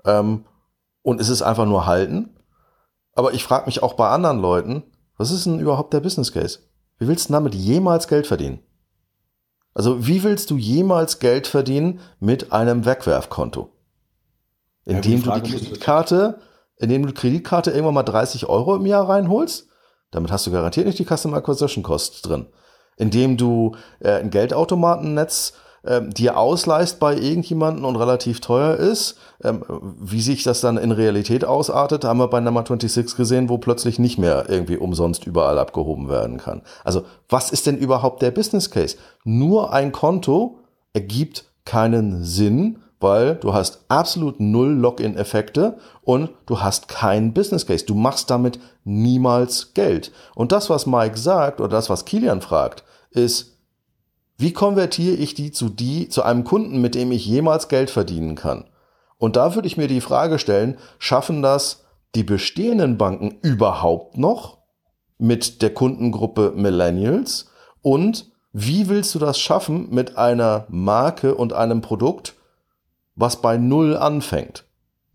[0.04, 0.44] Ähm,
[1.02, 2.36] und ist es einfach nur halten?
[3.14, 4.82] Aber ich frage mich auch bei anderen Leuten,
[5.16, 6.60] was ist denn überhaupt der Business Case?
[6.98, 8.60] Wie willst du damit jemals Geld verdienen?
[9.74, 13.70] Also wie willst du jemals Geld verdienen mit einem Wegwerfkonto?
[14.84, 16.40] Indem ja, du die Kreditkarte,
[16.78, 19.68] indem du die Kreditkarte irgendwann mal 30 Euro im Jahr reinholst?
[20.12, 22.46] Damit hast du garantiert nicht die Customer Acquisition Cost drin.
[22.96, 29.16] Indem du äh, ein Geldautomatennetz ähm, dir ausleist bei irgendjemanden und relativ teuer ist.
[29.42, 29.64] Ähm,
[30.00, 33.98] wie sich das dann in Realität ausartet, haben wir bei Number 26 gesehen, wo plötzlich
[33.98, 36.62] nicht mehr irgendwie umsonst überall abgehoben werden kann.
[36.84, 38.96] Also was ist denn überhaupt der Business Case?
[39.24, 40.58] Nur ein Konto
[40.92, 47.84] ergibt keinen Sinn, weil du hast absolut null Login-Effekte und du hast keinen Business Case.
[47.84, 50.12] Du machst damit niemals Geld.
[50.34, 53.58] Und das, was Mike sagt oder das, was Kilian fragt, ist,
[54.38, 58.34] wie konvertiere ich die zu die, zu einem Kunden, mit dem ich jemals Geld verdienen
[58.34, 58.64] kann?
[59.18, 61.84] Und da würde ich mir die Frage stellen, schaffen das
[62.14, 64.58] die bestehenden Banken überhaupt noch
[65.18, 67.46] mit der Kundengruppe Millennials?
[67.82, 72.34] Und wie willst du das schaffen mit einer Marke und einem Produkt,
[73.14, 74.64] was bei Null anfängt?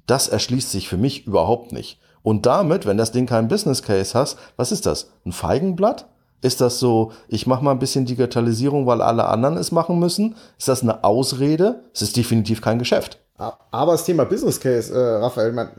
[0.06, 2.00] Das erschließt sich für mich überhaupt nicht.
[2.24, 5.12] Und damit, wenn das Ding kein Business Case hast, was ist das?
[5.26, 6.08] Ein Feigenblatt?
[6.42, 10.36] Ist das so, ich mache mal ein bisschen Digitalisierung, weil alle anderen es machen müssen?
[10.58, 11.84] Ist das eine Ausrede?
[11.94, 13.20] Es ist definitiv kein Geschäft.
[13.38, 15.70] Aber das Thema Business Case, äh, Raphael, man,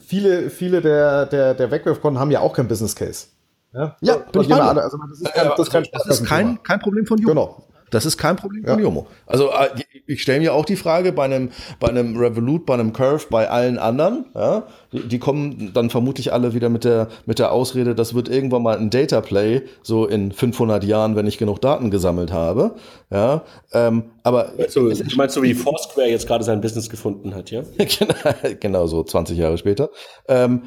[0.00, 3.26] viele, viele der, der, der Wegwerfkonten haben ja auch kein Business Case.
[3.72, 6.62] Ja, ja bin ich alle, also das ist kein, das ist kein, das ist kein,
[6.62, 7.36] kein Problem von Jugend.
[7.36, 7.64] Genau.
[7.90, 8.84] Das ist kein Problem von ja.
[8.84, 9.06] Jomo.
[9.26, 9.68] Also äh,
[10.10, 13.48] ich stelle mir auch die Frage bei einem, bei einem Revolut, bei einem Curve, bei
[13.48, 18.14] allen anderen, ja, die, kommen dann vermutlich alle wieder mit der, mit der Ausrede, das
[18.14, 22.32] wird irgendwann mal ein Data Play, so in 500 Jahren, wenn ich genug Daten gesammelt
[22.32, 22.74] habe.
[23.10, 27.50] Ja, ähm, aber also, du meinst so wie Foursquare jetzt gerade sein Business gefunden hat,
[27.50, 27.62] ja?
[27.78, 29.90] genau, genau so 20 Jahre später.
[30.28, 30.62] Ähm,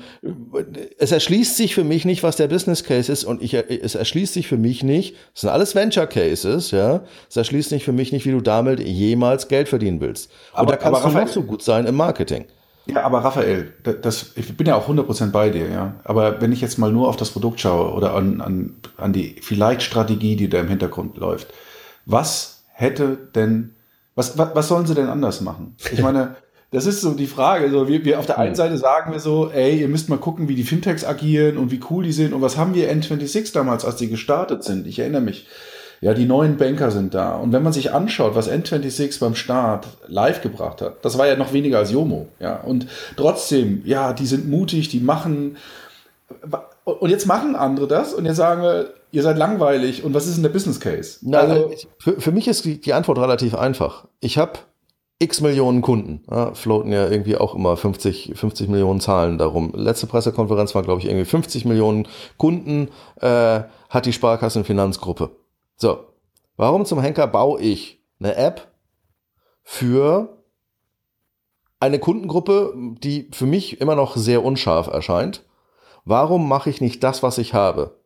[0.97, 4.33] es erschließt sich für mich nicht, was der Business Case ist und ich, es erschließt
[4.33, 8.11] sich für mich nicht, es sind alles Venture Cases, ja, es erschließt sich für mich
[8.11, 10.31] nicht, wie du damit jemals Geld verdienen willst.
[10.53, 12.45] Und aber, da kannst du Raphael, noch so gut sein im Marketing.
[12.85, 15.95] Ja, aber Raphael, das, ich bin ja auch 100% bei dir, ja.
[16.03, 19.37] Aber wenn ich jetzt mal nur auf das Produkt schaue oder an, an, an die
[19.41, 21.47] vielleicht Strategie, die da im Hintergrund läuft,
[22.05, 23.75] was hätte denn,
[24.15, 25.75] was, was, was sollen sie denn anders machen?
[25.93, 26.35] Ich meine,
[26.71, 27.65] das ist so die Frage.
[27.65, 30.49] Also wir, wir auf der einen Seite sagen wir so, ey, ihr müsst mal gucken,
[30.49, 33.85] wie die Fintechs agieren und wie cool die sind und was haben wir N26 damals,
[33.85, 34.87] als die gestartet sind.
[34.87, 35.47] Ich erinnere mich.
[36.03, 37.35] Ja, die neuen Banker sind da.
[37.35, 41.37] Und wenn man sich anschaut, was N26 beim Start live gebracht hat, das war ja
[41.37, 42.27] noch weniger als Jomo.
[42.41, 45.55] Ja, und trotzdem, ja, die sind mutig, die machen.
[46.83, 50.35] Und jetzt machen andere das und jetzt sagen wir, ihr seid langweilig und was ist
[50.35, 51.19] denn der Business Case?
[51.21, 54.05] Na, also, für, für mich ist die Antwort relativ einfach.
[54.19, 54.59] Ich habe
[55.19, 56.25] x Millionen Kunden.
[56.29, 59.71] Ja, floaten ja irgendwie auch immer 50, 50 Millionen Zahlen darum.
[59.73, 62.89] Letzte Pressekonferenz war, glaube ich, irgendwie 50 Millionen Kunden
[63.21, 65.29] äh, hat die Sparkassenfinanzgruppe.
[65.83, 66.05] So,
[66.55, 68.71] warum zum Henker baue ich eine App
[69.63, 70.41] für
[71.81, 75.43] eine Kundengruppe, die für mich immer noch sehr unscharf erscheint?
[76.05, 77.99] Warum mache ich nicht das, was ich habe?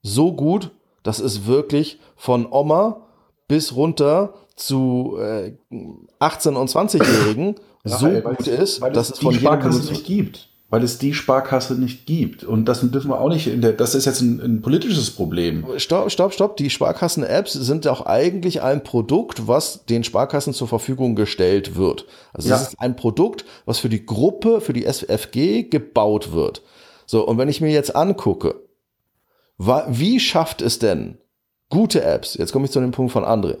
[0.00, 0.70] So gut,
[1.02, 3.02] dass es wirklich von Oma
[3.46, 5.52] bis runter zu äh,
[6.18, 10.84] 18- und 20-Jährigen so ey, gut ist, dass es, es von jedem nicht gibt weil
[10.84, 12.44] es die Sparkasse nicht gibt.
[12.44, 15.66] Und das dürfen wir auch nicht in der, das ist jetzt ein, ein politisches Problem.
[15.76, 16.56] Stopp, stopp, stopp.
[16.56, 22.06] Die Sparkassen-Apps sind auch eigentlich ein Produkt, was den Sparkassen zur Verfügung gestellt wird.
[22.32, 22.56] Also ja.
[22.56, 26.62] es ist ein Produkt, was für die Gruppe, für die SFG gebaut wird.
[27.04, 28.54] So, und wenn ich mir jetzt angucke,
[29.58, 31.18] wie schafft es denn
[31.68, 33.58] gute Apps, jetzt komme ich zu dem Punkt von André,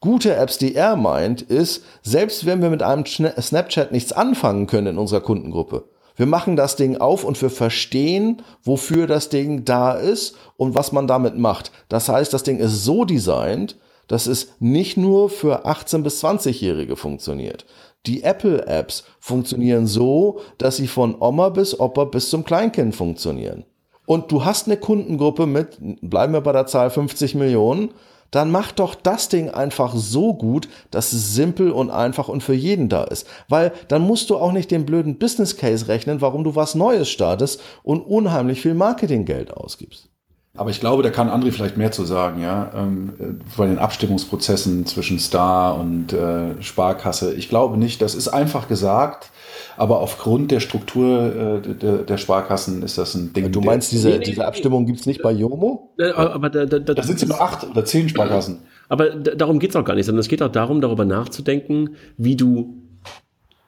[0.00, 4.86] Gute Apps, die er meint, ist, selbst wenn wir mit einem Snapchat nichts anfangen können
[4.86, 9.92] in unserer Kundengruppe, wir machen das Ding auf und wir verstehen, wofür das Ding da
[9.92, 11.70] ist und was man damit macht.
[11.88, 13.76] Das heißt, das Ding ist so designt,
[14.08, 17.66] dass es nicht nur für 18 bis 20-Jährige funktioniert.
[18.06, 23.64] Die Apple-Apps funktionieren so, dass sie von Oma bis Opa bis zum Kleinkind funktionieren.
[24.04, 27.90] Und du hast eine Kundengruppe mit, bleiben wir bei der Zahl 50 Millionen,
[28.30, 32.54] dann mach doch das Ding einfach so gut, dass es simpel und einfach und für
[32.54, 33.26] jeden da ist.
[33.48, 37.08] Weil dann musst du auch nicht den blöden Business Case rechnen, warum du was Neues
[37.08, 40.08] startest und unheimlich viel Marketinggeld ausgibst.
[40.56, 44.86] Aber ich glaube, da kann André vielleicht mehr zu sagen, ja, ähm, bei den Abstimmungsprozessen
[44.86, 47.34] zwischen Star und äh, Sparkasse.
[47.34, 49.30] Ich glaube nicht, das ist einfach gesagt.
[49.76, 53.52] Aber aufgrund der Struktur äh, der, der, Sparkassen ist das ein Ding.
[53.52, 55.94] Du meinst, diese, nee, nee, diese Abstimmung gibt es nicht bei Jomo?
[56.14, 58.58] Aber da, da, da, da sind es nur acht oder zehn Sparkassen.
[58.88, 62.34] Aber darum geht es auch gar nicht, sondern es geht auch darum, darüber nachzudenken, wie
[62.34, 62.82] du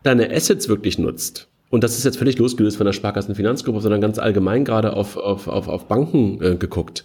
[0.03, 1.50] deine Assets wirklich nutzt.
[1.71, 5.47] Und das ist jetzt völlig losgelöst von der Sparkassenfinanzgruppe, sondern ganz allgemein gerade auf, auf,
[5.47, 7.05] auf, auf Banken äh, geguckt.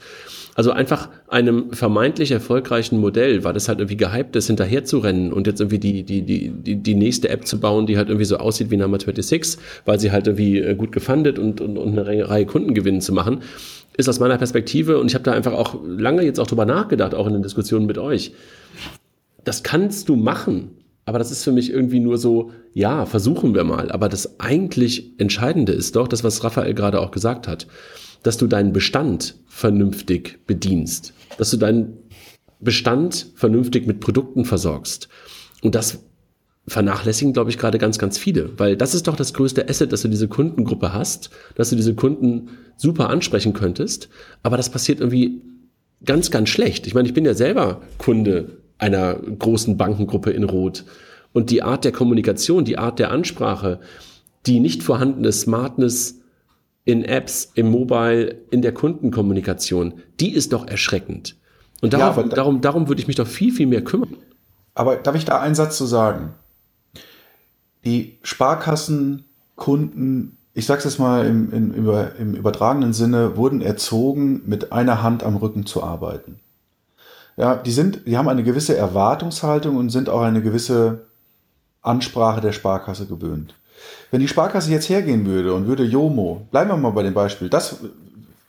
[0.56, 5.32] Also einfach einem vermeintlich erfolgreichen Modell, weil das halt irgendwie gehypt ist, hinterher zu rennen
[5.34, 8.26] und jetzt irgendwie die, die, die, die, die nächste App zu bauen, die halt irgendwie
[8.26, 12.00] so aussieht wie Number 26, weil sie halt irgendwie äh, gut gefundet und, und, und
[12.00, 13.42] eine Reihe Kundengewinnen zu machen,
[13.98, 17.14] ist aus meiner Perspektive, und ich habe da einfach auch lange jetzt auch drüber nachgedacht,
[17.14, 18.34] auch in den Diskussionen mit euch,
[19.44, 20.72] das kannst du machen,
[21.06, 23.92] aber das ist für mich irgendwie nur so, ja, versuchen wir mal.
[23.92, 27.68] Aber das eigentlich Entscheidende ist doch, das, was Raphael gerade auch gesagt hat,
[28.24, 31.98] dass du deinen Bestand vernünftig bedienst, dass du deinen
[32.60, 35.08] Bestand vernünftig mit Produkten versorgst.
[35.62, 36.00] Und das
[36.68, 40.02] vernachlässigen, glaube ich, gerade ganz, ganz viele, weil das ist doch das größte Asset, dass
[40.02, 44.10] du diese Kundengruppe hast, dass du diese Kunden super ansprechen könntest,
[44.42, 45.42] aber das passiert irgendwie
[46.04, 46.88] ganz, ganz schlecht.
[46.88, 50.86] Ich meine, ich bin ja selber Kunde einer großen Bankengruppe in Rot
[51.34, 53.80] und die Art der Kommunikation, die Art der Ansprache,
[54.46, 56.22] die nicht vorhandene Smartness
[56.86, 61.36] in Apps, im Mobile, in der Kundenkommunikation, die ist doch erschreckend.
[61.82, 64.16] Und darum, ja, darum, darum würde ich mich doch viel, viel mehr kümmern.
[64.76, 66.36] Aber darf ich da einen Satz zu sagen?
[67.84, 71.74] Die Sparkassenkunden, ich sage es jetzt mal im, im,
[72.18, 76.40] im übertragenen Sinne, wurden erzogen, mit einer Hand am Rücken zu arbeiten.
[77.38, 81.06] Ja, die sind, die haben eine gewisse Erwartungshaltung und sind auch eine gewisse
[81.82, 83.56] Ansprache der Sparkasse gewöhnt.
[84.12, 87.50] Wenn die Sparkasse jetzt hergehen würde und würde Jomo, bleiben wir mal bei dem Beispiel,
[87.50, 87.78] das,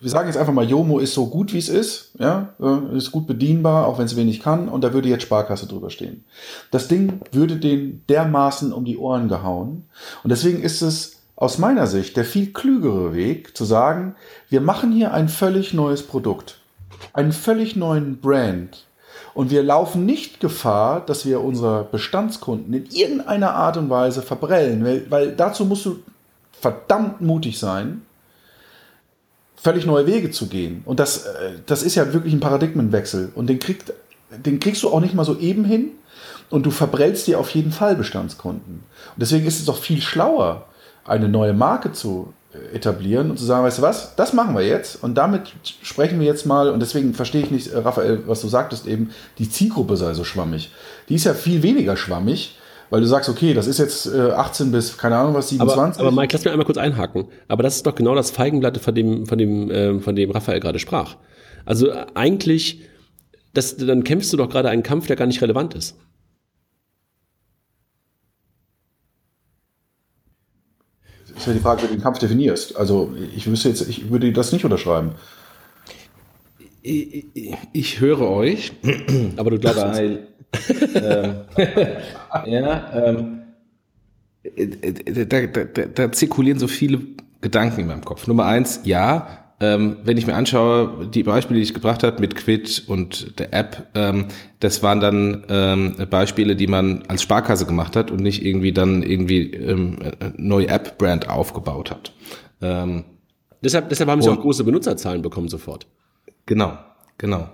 [0.01, 3.11] wir sagen jetzt einfach mal, Jomo ist so gut wie es ist, ja, äh, ist
[3.11, 6.25] gut bedienbar, auch wenn es wenig kann, und da würde jetzt Sparkasse drüber stehen.
[6.71, 9.85] Das Ding würde den dermaßen um die Ohren gehauen.
[10.23, 14.15] Und deswegen ist es aus meiner Sicht der viel klügere Weg zu sagen,
[14.49, 16.61] wir machen hier ein völlig neues Produkt,
[17.13, 18.87] einen völlig neuen Brand,
[19.37, 24.83] und wir laufen nicht Gefahr, dass wir unsere Bestandskunden in irgendeiner Art und Weise verbrellen,
[24.83, 25.99] weil, weil dazu musst du
[26.59, 28.01] verdammt mutig sein,
[29.55, 30.81] völlig neue Wege zu gehen.
[30.87, 33.31] Und das, äh, das ist ja wirklich ein Paradigmenwechsel.
[33.35, 33.93] Und den, kriegt,
[34.31, 35.91] den kriegst du auch nicht mal so eben hin.
[36.49, 38.75] Und du verbrellst dir auf jeden Fall Bestandskunden.
[38.77, 40.65] Und deswegen ist es doch viel schlauer,
[41.05, 42.33] eine neue Marke zu
[42.73, 46.27] etablieren und zu sagen, weißt du was, das machen wir jetzt und damit sprechen wir
[46.27, 49.97] jetzt mal und deswegen verstehe ich nicht, äh, Raphael, was du sagtest eben, die Zielgruppe
[49.97, 50.71] sei so schwammig.
[51.09, 52.57] Die ist ja viel weniger schwammig,
[52.91, 56.01] weil du sagst, okay, das ist jetzt 18 äh, bis, keine Ahnung was, 27.
[56.01, 57.27] Aber, aber Mike, lass mich einmal kurz einhaken.
[57.49, 60.61] Aber das ist doch genau das Feigenblatt, von dem, von dem, äh, von dem Raphael
[60.61, 61.17] gerade sprach.
[61.65, 62.83] Also eigentlich,
[63.55, 65.97] das, dann kämpfst du doch gerade einen Kampf, der gar nicht relevant ist.
[71.37, 72.77] Ist ja die Frage, wie du den Kampf definierst.
[72.77, 75.13] Also ich wüsste jetzt, ich würde das nicht unterschreiben.
[76.83, 77.27] Ich,
[77.73, 78.73] ich höre euch,
[79.37, 80.29] aber du glaubst weil,
[80.95, 81.35] ähm,
[82.47, 83.43] ja, ähm,
[85.27, 87.01] da, da, da zirkulieren so viele
[87.41, 88.27] Gedanken in meinem Kopf.
[88.27, 92.37] Nummer eins, ja, ähm, wenn ich mir anschaue, die Beispiele, die ich gebracht habe mit
[92.37, 94.27] Quid und der App, ähm,
[94.61, 99.03] das waren dann ähm, Beispiele, die man als Sparkasse gemacht hat und nicht irgendwie dann
[99.03, 99.99] irgendwie ähm,
[100.37, 102.13] neue App-Brand aufgebaut hat.
[102.61, 103.05] Ähm,
[103.63, 105.87] deshalb, deshalb haben sie auch große Benutzerzahlen bekommen sofort.
[106.45, 106.77] Genau,
[107.17, 107.49] genau.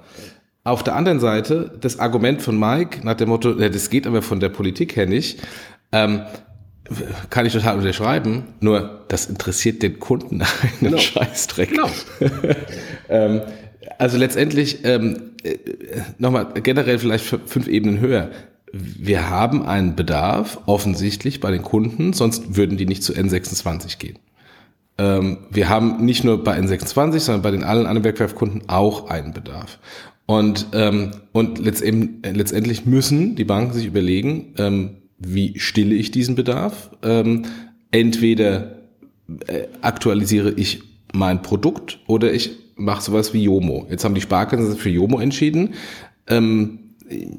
[0.64, 4.22] Auf der anderen Seite das Argument von Mike nach dem Motto, ja, das geht aber
[4.22, 5.40] von der Politik her nicht.
[7.30, 10.98] Kann ich total unterschreiben, nur das interessiert den Kunden einen genau.
[10.98, 11.70] Scheißdreck.
[11.70, 11.88] Genau.
[13.08, 13.42] ähm,
[13.98, 15.56] also letztendlich, ähm, äh,
[16.18, 18.30] nochmal generell vielleicht fünf Ebenen höher.
[18.72, 24.18] Wir haben einen Bedarf offensichtlich bei den Kunden, sonst würden die nicht zu N26 gehen.
[24.98, 29.32] Ähm, wir haben nicht nur bei N26, sondern bei den allen anderen Wegwerfkunden auch einen
[29.32, 29.78] Bedarf.
[30.26, 36.90] Und, ähm, und letztendlich müssen die Banken sich überlegen, ähm, wie stille ich diesen Bedarf?
[37.02, 37.44] Ähm,
[37.90, 38.76] entweder
[39.46, 40.82] äh, aktualisiere ich
[41.12, 43.86] mein Produkt oder ich mache sowas wie Jomo.
[43.90, 45.74] Jetzt haben die Sparkassen für Jomo entschieden.
[46.26, 46.78] Ähm,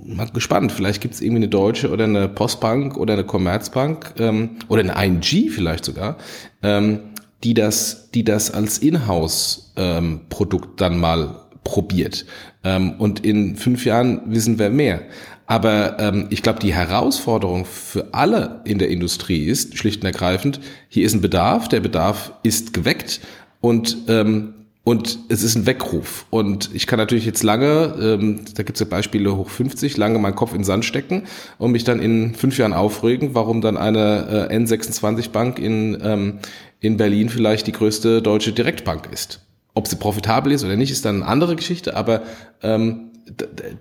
[0.06, 4.52] mal gespannt, vielleicht gibt es irgendwie eine Deutsche oder eine Postbank oder eine Commerzbank ähm,
[4.68, 6.18] oder eine ING vielleicht sogar,
[6.62, 7.00] ähm,
[7.44, 12.26] die das, die das als Inhouse-Produkt ähm, dann mal probiert.
[12.64, 15.02] Ähm, und in fünf Jahren wissen wir mehr.
[15.46, 20.60] Aber ähm, ich glaube, die Herausforderung für alle in der Industrie ist schlicht und ergreifend,
[20.88, 23.20] hier ist ein Bedarf, der Bedarf ist geweckt
[23.60, 24.54] und ähm,
[24.86, 26.26] und es ist ein Weckruf.
[26.30, 30.20] Und ich kann natürlich jetzt lange, ähm, da gibt es ja Beispiele hoch 50, lange
[30.20, 31.24] meinen Kopf in den Sand stecken
[31.58, 36.40] und mich dann in fünf Jahren aufregen, warum dann eine äh, N26-Bank in, ähm,
[36.82, 39.40] in Berlin vielleicht die größte deutsche Direktbank ist.
[39.74, 42.22] Ob sie profitabel ist oder nicht, ist dann eine andere Geschichte, aber
[42.62, 43.12] ähm,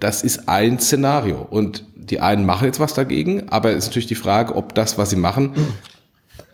[0.01, 1.47] das ist ein Szenario.
[1.49, 4.99] Und die einen machen jetzt was dagegen, aber es ist natürlich die Frage, ob das,
[4.99, 5.53] was sie machen,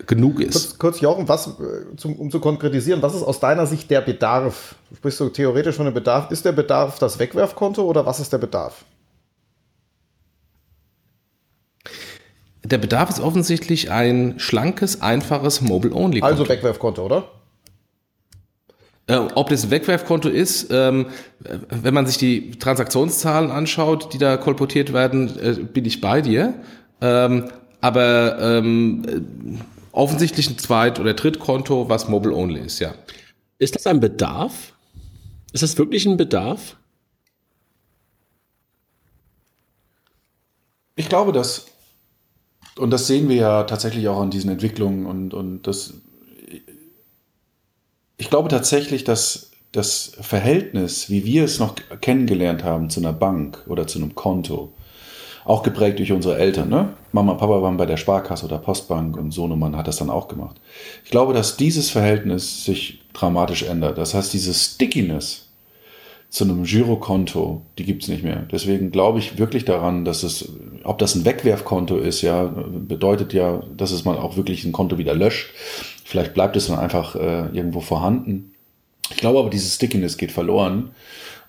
[0.06, 0.52] genug ist.
[0.52, 4.00] Kurz, kurz Jochen, was, äh, zum, um zu konkretisieren, was ist aus deiner Sicht der
[4.00, 4.74] Bedarf?
[4.96, 6.30] Sprichst du theoretisch von dem Bedarf?
[6.30, 8.84] Ist der Bedarf das Wegwerfkonto oder was ist der Bedarf?
[12.64, 16.32] Der Bedarf ist offensichtlich ein schlankes, einfaches Mobile-Only-Konto.
[16.32, 17.24] Also Wegwerfkonto, oder?
[19.08, 21.06] Äh, ob das ein Wegwerfkonto ist, ähm,
[21.70, 26.54] wenn man sich die Transaktionszahlen anschaut, die da kolportiert werden, äh, bin ich bei dir.
[27.00, 29.58] Ähm, aber ähm, äh,
[29.92, 32.94] offensichtlich ein Zweit- oder Drittkonto, was Mobile-Only ist, ja.
[33.58, 34.74] Ist das ein Bedarf?
[35.52, 36.76] Ist das wirklich ein Bedarf?
[40.96, 41.66] Ich glaube, dass,
[42.76, 45.94] und das sehen wir ja tatsächlich auch an diesen Entwicklungen und, und das,
[48.18, 53.64] ich glaube tatsächlich, dass das Verhältnis, wie wir es noch kennengelernt haben zu einer Bank
[53.68, 54.72] oder zu einem Konto,
[55.44, 56.68] auch geprägt durch unsere Eltern.
[56.68, 56.90] Ne?
[57.12, 60.28] Mama und Papa waren bei der Sparkasse oder Postbank und Sohnemann hat das dann auch
[60.28, 60.56] gemacht.
[61.04, 63.96] Ich glaube, dass dieses Verhältnis sich dramatisch ändert.
[63.96, 65.46] Das heißt, diese Stickiness
[66.30, 68.46] zu einem Girokonto, die gibt es nicht mehr.
[68.52, 70.52] Deswegen glaube ich wirklich daran, dass es,
[70.84, 74.98] ob das ein Wegwerfkonto ist, ja, bedeutet ja, dass es mal auch wirklich ein Konto
[74.98, 75.48] wieder löscht.
[76.08, 78.54] Vielleicht bleibt es dann einfach äh, irgendwo vorhanden.
[79.10, 80.92] Ich glaube aber, diese Stickiness geht verloren.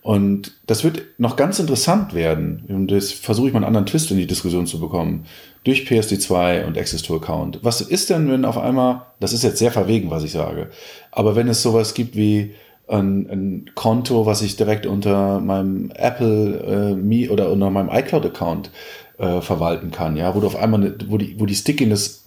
[0.02, 2.66] Und das wird noch ganz interessant werden.
[2.68, 5.26] Und das versuche ich mal einen anderen Twist in die Diskussion zu bekommen.
[5.64, 7.60] Durch PSD2 und Access to Account.
[7.62, 10.72] Was ist denn, wenn auf einmal, das ist jetzt sehr verwegen, was ich sage,
[11.10, 12.54] aber wenn es sowas gibt wie
[12.90, 18.72] ein, ein Konto, was ich direkt unter meinem Apple äh, Me oder unter meinem iCloud-Account
[19.20, 22.26] äh, verwalten kann, ja, wo du auf einmal, eine, wo die, wo die Stickiness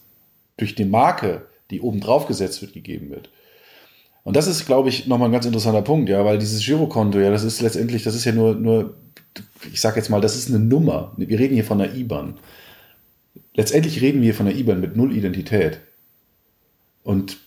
[0.56, 1.42] durch die Marke,
[1.72, 3.30] die oben drauf gesetzt wird, gegeben wird.
[4.24, 7.30] Und das ist, glaube ich, nochmal ein ganz interessanter Punkt, ja, weil dieses Girokonto, ja,
[7.30, 8.94] das ist letztendlich, das ist ja nur, nur,
[9.72, 11.12] ich sag jetzt mal, das ist eine Nummer.
[11.16, 12.34] Wir reden hier von einer IBAN.
[13.54, 15.80] Letztendlich reden wir von einer IBAN mit null Identität.
[17.02, 17.38] Und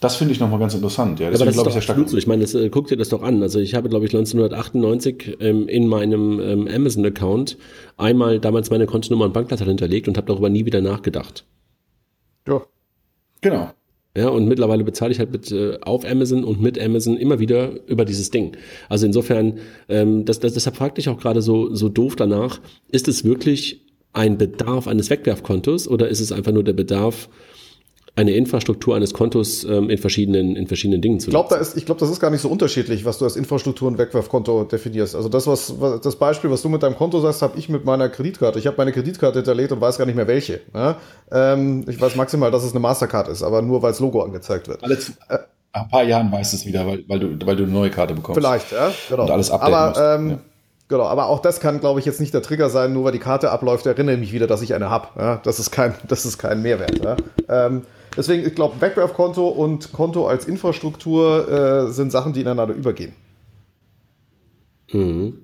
[0.00, 1.18] das finde ich nochmal ganz interessant.
[1.18, 2.16] Ja, Deswegen, aber das ist doch ich, so.
[2.16, 3.42] ich meine, das, äh, guck dir das doch an.
[3.42, 7.58] Also ich habe, glaube ich, 1998 ähm, in meinem ähm, Amazon-Account
[7.96, 11.44] einmal damals meine Kontonummer und Bankleiter hinterlegt und habe darüber nie wieder nachgedacht.
[12.46, 12.62] Ja.
[13.40, 13.70] Genau.
[14.16, 17.72] Ja, und mittlerweile bezahle ich halt mit, äh, auf Amazon und mit Amazon immer wieder
[17.86, 18.56] über dieses Ding.
[18.88, 23.06] Also insofern, ähm, das, das, deshalb fragte ich auch gerade so, so doof danach, ist
[23.06, 27.28] es wirklich ein Bedarf eines Wegwerfkontos oder ist es einfach nur der Bedarf,
[28.18, 31.76] eine Infrastruktur eines Kontos ähm, in, verschiedenen, in verschiedenen Dingen zu ich glaub, da ist,
[31.76, 35.14] Ich glaube, das ist gar nicht so unterschiedlich, was du als Infrastruktur und Wegwerfkonto definierst.
[35.14, 38.08] Also das, was, das Beispiel, was du mit deinem Konto sagst, habe ich mit meiner
[38.08, 38.58] Kreditkarte.
[38.58, 40.60] Ich habe meine Kreditkarte hinterlegt und weiß gar nicht mehr welche.
[40.74, 40.96] Ja?
[41.30, 44.66] Ähm, ich weiß maximal, dass es eine Mastercard ist, aber nur weil das Logo angezeigt
[44.66, 44.82] wird.
[44.82, 45.38] Alle äh,
[45.72, 48.14] ein paar Jahren weißt du es wieder, weil, weil, du, weil du eine neue Karte
[48.14, 48.40] bekommst.
[48.40, 49.22] Vielleicht, ja, genau.
[49.22, 50.00] Und alles updaten aber, musst.
[50.02, 50.38] Ähm, ja.
[50.88, 53.18] Genau, aber auch das kann, glaube ich, jetzt nicht der Trigger sein, nur weil die
[53.20, 55.08] Karte abläuft, erinnere mich wieder, dass ich eine habe.
[55.16, 55.40] Ja?
[55.44, 56.98] Das, ist kein, das ist kein Mehrwert.
[57.04, 57.16] Ja?
[57.48, 57.82] Ähm,
[58.18, 63.12] Deswegen, ich glaube, Wegwerfkonto und Konto als Infrastruktur äh, sind Sachen, die ineinander übergehen.
[64.92, 65.34] Mhm.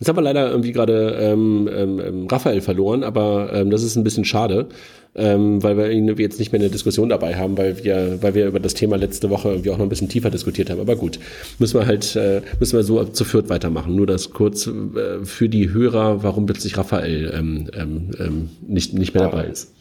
[0.00, 4.02] Jetzt haben wir leider irgendwie gerade ähm, ähm, Raphael verloren, aber ähm, das ist ein
[4.02, 4.68] bisschen schade,
[5.14, 8.34] ähm, weil wir ihn jetzt nicht mehr in der Diskussion dabei haben, weil wir, weil
[8.34, 10.80] wir über das Thema letzte Woche irgendwie auch noch ein bisschen tiefer diskutiert haben.
[10.80, 11.20] Aber gut,
[11.60, 13.94] müssen wir halt, äh, müssen wir so zu viert weitermachen.
[13.94, 19.14] Nur das kurz äh, für die Hörer, warum plötzlich Raphael ähm, ähm, ähm nicht, nicht
[19.14, 19.72] mehr dabei ist.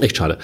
[0.00, 0.38] Echt schade.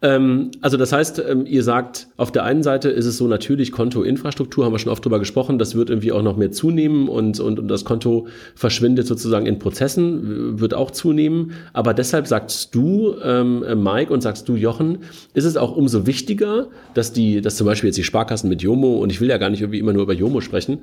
[0.00, 3.70] Ähm, also das heißt, ähm, ihr sagt, auf der einen Seite ist es so natürlich
[3.70, 7.38] Kontoinfrastruktur, haben wir schon oft drüber gesprochen, das wird irgendwie auch noch mehr zunehmen und,
[7.38, 11.52] und, und das Konto verschwindet sozusagen in Prozessen, wird auch zunehmen.
[11.72, 14.98] Aber deshalb sagst du, ähm, Mike, und sagst du, Jochen,
[15.34, 18.96] ist es auch umso wichtiger, dass die, dass zum Beispiel jetzt die Sparkassen mit Jomo,
[18.96, 20.78] und ich will ja gar nicht irgendwie immer nur über Jomo sprechen,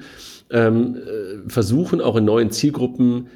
[0.52, 3.28] ähm, äh, versuchen auch in neuen Zielgruppen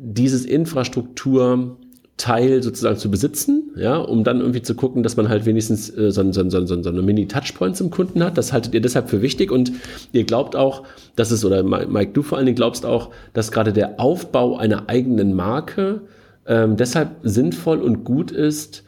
[0.00, 1.76] dieses Infrastruktur
[2.18, 6.10] Teil sozusagen zu besitzen, ja, um dann irgendwie zu gucken, dass man halt wenigstens äh,
[6.10, 8.36] so, so, so, so, so eine Mini-Touchpoint zum Kunden hat.
[8.36, 9.72] Das haltet ihr deshalb für wichtig und
[10.12, 10.82] ihr glaubt auch,
[11.16, 14.88] dass es, oder Mike, du vor allen Dingen glaubst auch, dass gerade der Aufbau einer
[14.88, 16.02] eigenen Marke
[16.46, 18.84] ähm, deshalb sinnvoll und gut ist,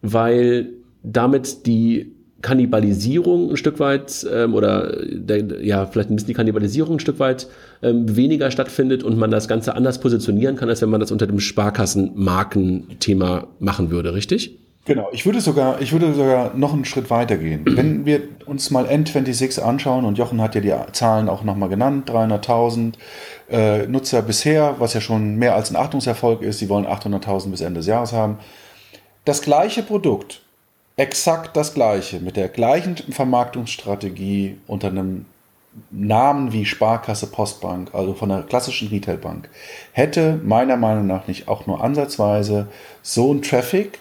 [0.00, 0.70] weil
[1.02, 2.12] damit die
[2.42, 7.18] Kannibalisierung ein Stück weit ähm, oder der, ja, vielleicht ein bisschen die Kannibalisierung ein Stück
[7.18, 7.48] weit
[7.82, 11.26] ähm, weniger stattfindet und man das Ganze anders positionieren kann, als wenn man das unter
[11.26, 14.58] dem Sparkassenmarkenthema machen würde, richtig?
[14.86, 17.64] Genau, ich würde sogar, ich würde sogar noch einen Schritt weiter gehen.
[17.66, 22.10] Wenn wir uns mal N26 anschauen, und Jochen hat ja die Zahlen auch nochmal genannt,
[22.10, 22.94] 300.000
[23.50, 27.60] äh, Nutzer bisher, was ja schon mehr als ein Achtungserfolg ist, sie wollen 800.000 bis
[27.60, 28.38] Ende des Jahres haben.
[29.26, 30.40] Das gleiche Produkt
[30.96, 35.26] exakt das gleiche, mit der gleichen Vermarktungsstrategie unter einem
[35.90, 39.48] Namen wie Sparkasse Postbank, also von einer klassischen Retailbank,
[39.92, 42.66] hätte meiner Meinung nach nicht auch nur ansatzweise
[43.02, 44.00] so ein Traffic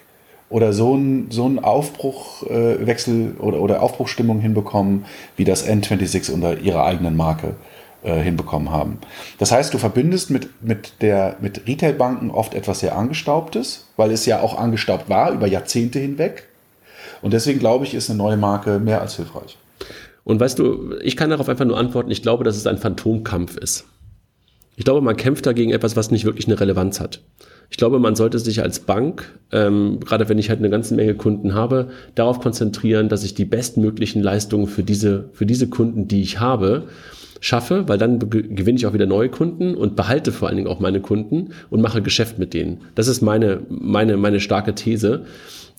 [0.50, 5.06] oder so einen so einen Aufbruchwechsel äh, oder, oder Aufbruchstimmung hinbekommen,
[5.38, 7.56] wie das N26 unter ihrer eigenen Marke
[8.04, 8.98] äh, hinbekommen haben.
[9.38, 14.26] Das heißt, du verbindest mit, mit, der, mit Retailbanken oft etwas sehr Angestaubtes, weil es
[14.26, 16.49] ja auch angestaubt war über Jahrzehnte hinweg.
[17.22, 19.58] Und deswegen glaube ich, ist eine neue Marke mehr als hilfreich.
[20.24, 23.58] Und weißt du, ich kann darauf einfach nur antworten, ich glaube, dass es ein Phantomkampf
[23.58, 23.86] ist.
[24.76, 27.22] Ich glaube, man kämpft dagegen etwas, was nicht wirklich eine Relevanz hat.
[27.70, 31.16] Ich glaube, man sollte sich als Bank, ähm, gerade wenn ich halt eine ganze Menge
[31.16, 36.22] Kunden habe, darauf konzentrieren, dass ich die bestmöglichen Leistungen für diese, für diese Kunden, die
[36.22, 36.88] ich habe,
[37.40, 40.80] schaffe, weil dann gewinne ich auch wieder neue Kunden und behalte vor allen Dingen auch
[40.80, 42.82] meine Kunden und mache Geschäft mit denen.
[42.96, 45.26] Das ist meine, meine, meine starke These,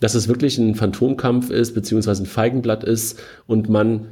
[0.01, 4.07] dass es wirklich ein Phantomkampf ist, beziehungsweise ein Feigenblatt ist und man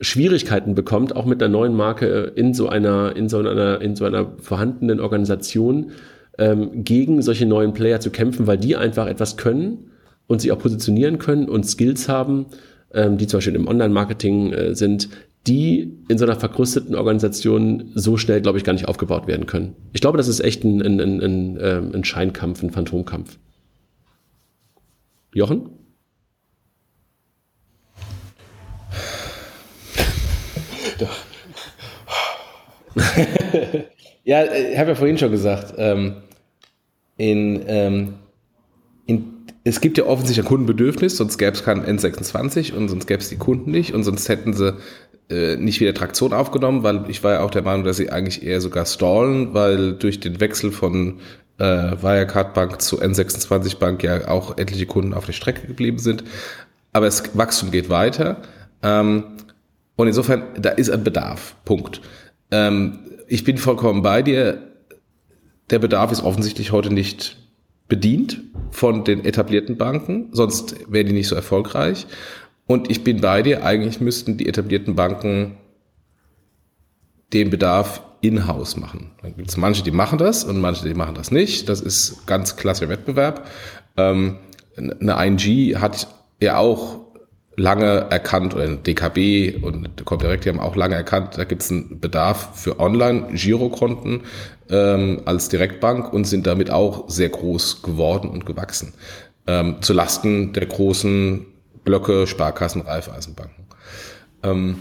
[0.00, 4.04] Schwierigkeiten bekommt, auch mit einer neuen Marke in so einer, in so einer, in so
[4.04, 5.92] einer vorhandenen Organisation,
[6.38, 9.90] ähm, gegen solche neuen Player zu kämpfen, weil die einfach etwas können
[10.26, 12.46] und sich auch positionieren können und Skills haben,
[12.92, 15.08] ähm, die zum Beispiel im Online-Marketing äh, sind,
[15.46, 19.76] die in so einer verkrusteten Organisation so schnell, glaube ich, gar nicht aufgebaut werden können.
[19.92, 23.38] Ich glaube, das ist echt ein, ein, ein, ein, ähm, ein Scheinkampf, ein Phantomkampf.
[25.34, 25.70] Jochen?
[34.24, 36.16] ja, äh, ich habe ja vorhin schon gesagt, ähm,
[37.16, 38.14] in, ähm,
[39.06, 39.32] in,
[39.64, 43.28] es gibt ja offensichtlich ein Kundenbedürfnis, sonst gäbe es keinen N26 und sonst gäbe es
[43.28, 44.76] die Kunden nicht und sonst hätten sie
[45.30, 48.42] äh, nicht wieder Traktion aufgenommen, weil ich war ja auch der Meinung, dass sie eigentlich
[48.42, 51.20] eher sogar stallen, weil durch den Wechsel von
[51.58, 56.24] äh, Wirecard Bank zu N26 Bank ja auch etliche Kunden auf der Strecke geblieben sind.
[56.92, 58.42] Aber das Wachstum geht weiter.
[58.82, 59.24] Ähm,
[59.96, 61.56] und insofern, da ist ein Bedarf.
[61.64, 62.00] Punkt.
[62.50, 62.98] Ähm,
[63.28, 64.74] ich bin vollkommen bei dir
[65.70, 67.36] der Bedarf ist offensichtlich heute nicht
[67.88, 72.06] bedient von den etablierten Banken, sonst wären die nicht so erfolgreich.
[72.66, 75.58] Und ich bin bei dir, eigentlich müssten die etablierten Banken
[77.32, 79.10] den Bedarf in-house machen.
[79.22, 81.68] Dann gibt es manche, die machen das und manche, die machen das nicht.
[81.68, 83.46] Das ist ganz klasse Wettbewerb.
[83.96, 84.38] Ähm,
[84.76, 86.08] eine ING hat
[86.40, 87.00] ja auch
[87.56, 92.00] lange erkannt, oder DKB und Comdirect, die haben auch lange erkannt, da gibt es einen
[92.00, 94.22] Bedarf für Online-Girokonten
[94.70, 98.94] ähm, als Direktbank und sind damit auch sehr groß geworden und gewachsen.
[99.46, 101.46] Ähm, zu Lasten der großen
[101.84, 103.66] Blöcke, Sparkassen, Raiffeisenbanken.
[104.42, 104.78] Ähm,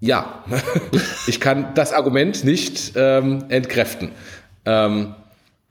[0.00, 0.44] ja,
[1.26, 4.12] ich kann das Argument nicht ähm, entkräften.
[4.64, 5.14] Ähm,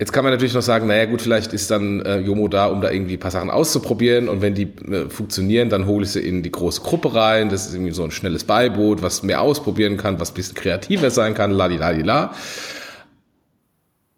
[0.01, 2.79] Jetzt kann man natürlich noch sagen, naja gut, vielleicht ist dann äh, Jomo da, um
[2.79, 6.21] da irgendwie ein paar Sachen auszuprobieren und wenn die äh, funktionieren, dann hole ich sie
[6.21, 7.49] in die große Gruppe rein.
[7.49, 11.11] Das ist irgendwie so ein schnelles Beiboot, was mehr ausprobieren kann, was ein bisschen kreativer
[11.11, 12.33] sein kann, la la la.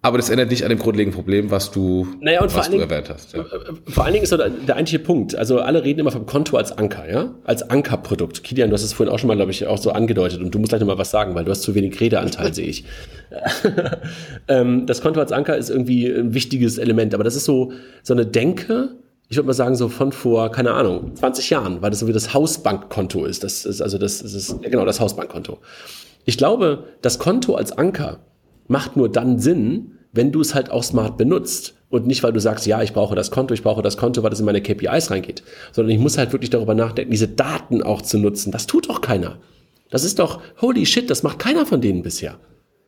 [0.04, 3.10] Aber das ändert nicht an dem grundlegenden Problem, was du, naja, was du Dingen, erwähnt
[3.10, 3.34] hast.
[3.34, 3.42] Ja.
[3.42, 5.36] Äh, äh, vor allen Dingen ist so der, der eigentliche Punkt.
[5.36, 7.36] Also alle reden immer vom Konto als Anker, ja?
[7.44, 8.44] Als Ankerprodukt.
[8.44, 10.58] Kilian, du hast es vorhin auch schon mal, glaube ich, auch so angedeutet und du
[10.58, 12.84] musst gleich noch mal was sagen, weil du hast zu wenig Redeanteil, sehe ich.
[14.48, 17.72] ähm, das Konto als Anker ist irgendwie ein wichtiges Element, aber das ist so,
[18.02, 18.96] so eine Denke,
[19.30, 22.12] ich würde mal sagen, so von vor, keine Ahnung, 20 Jahren, weil das so wie
[22.12, 23.44] das Hausbankkonto ist.
[23.44, 25.60] Das ist also das, das ist, genau, das Hausbankkonto.
[26.26, 28.20] Ich glaube, das Konto als Anker
[28.72, 32.40] macht nur dann Sinn, wenn du es halt auch smart benutzt und nicht, weil du
[32.40, 35.12] sagst, ja, ich brauche das Konto, ich brauche das Konto, weil das in meine KPIs
[35.12, 35.44] reingeht,
[35.74, 38.52] sondern ich muss halt wirklich darüber nachdenken, diese Daten auch zu nutzen.
[38.52, 39.38] Das tut doch keiner.
[39.90, 42.40] Das ist doch, holy shit, das macht keiner von denen bisher.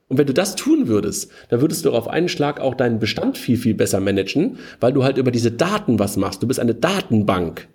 [0.07, 3.37] Und wenn du das tun würdest, dann würdest du auf einen Schlag auch deinen Bestand
[3.37, 6.41] viel, viel besser managen, weil du halt über diese Daten was machst.
[6.41, 7.67] Du bist eine Datenbank.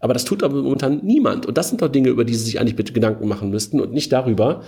[0.00, 1.46] Aber das tut aber momentan niemand.
[1.46, 3.92] Und das sind doch Dinge, über die sie sich eigentlich bitte Gedanken machen müssten und
[3.92, 4.62] nicht darüber,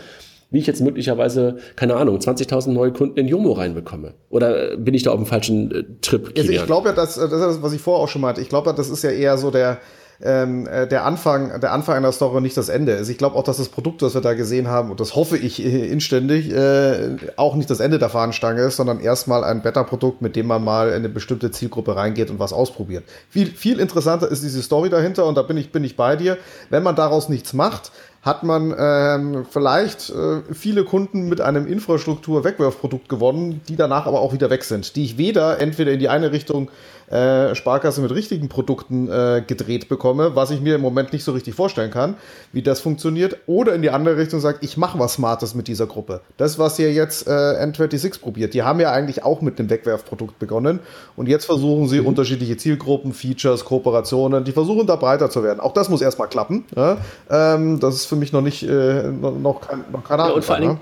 [0.55, 4.15] wie ich jetzt möglicherweise, keine Ahnung, 20.000 neue Kunden in Jomo reinbekomme.
[4.31, 6.33] Oder bin ich da auf dem falschen äh, Trip?
[6.37, 8.41] Also ich glaube ja, dass, das ist das, was ich vorher auch schon meinte.
[8.41, 9.79] Ich glaube, das ist ja eher so der,
[10.23, 13.09] ähm, äh, der Anfang, der Anfang einer Story nicht das Ende ist.
[13.09, 15.61] Ich glaube auch, dass das Produkt, das wir da gesehen haben, und das hoffe ich
[15.65, 20.37] äh, inständig, äh, auch nicht das Ende der Fahnenstange ist, sondern erstmal ein Beta-Produkt, mit
[20.37, 23.03] dem man mal in eine bestimmte Zielgruppe reingeht und was ausprobiert.
[23.29, 26.39] Viel, viel interessanter ist diese Story dahinter und da bin ich, bin ich bei dir.
[26.71, 27.91] Wenn man daraus nichts macht,
[28.25, 34.33] hat man ähm, vielleicht äh, viele Kunden mit einem Infrastruktur-Wegwerfprodukt gewonnen, die danach aber auch
[34.33, 36.71] wieder weg sind, die ich weder entweder in die eine Richtung
[37.11, 41.33] äh, Sparkasse mit richtigen Produkten äh, gedreht bekomme, was ich mir im Moment nicht so
[41.33, 42.17] richtig vorstellen kann,
[42.53, 45.87] wie das funktioniert, oder in die andere Richtung sagt, ich mache was Smartes mit dieser
[45.87, 46.23] Gruppe.
[46.39, 50.39] Das, was ihr jetzt äh, N26 probiert, die haben ja eigentlich auch mit dem Wegwerfprodukt
[50.39, 50.81] begonnen
[51.15, 52.07] und jetzt versuchen sie mhm.
[52.07, 55.61] unterschiedliche Zielgruppen, Features, Kooperationen, die versuchen da breiter zu werden.
[55.61, 56.65] Auch das muss erstmal klappen.
[56.75, 56.97] Ja?
[57.31, 60.33] Ähm, das ist für mich noch nicht, äh, noch, kein, noch keine Ahnung.
[60.33, 60.81] Ja, und vor allen Dingen,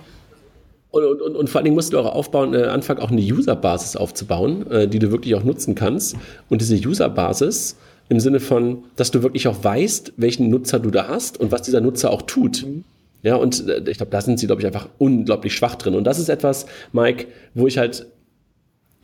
[0.91, 3.97] Und, und, und, vor allen Dingen musst du auch aufbauen, äh, anfangen, auch eine User-Basis
[3.97, 6.17] aufzubauen, äh, die du wirklich auch nutzen kannst.
[6.51, 7.77] Und diese User-Basis
[8.11, 11.63] im Sinne von, dass du wirklich auch weißt, welchen Nutzer du da hast und was
[11.63, 12.67] dieser Nutzer auch tut.
[12.67, 12.85] Mhm.
[13.23, 15.95] Ja, und äh, ich glaube, da sind sie, glaube ich, einfach unglaublich schwach drin.
[15.95, 18.07] Und das ist etwas, Mike, wo ich halt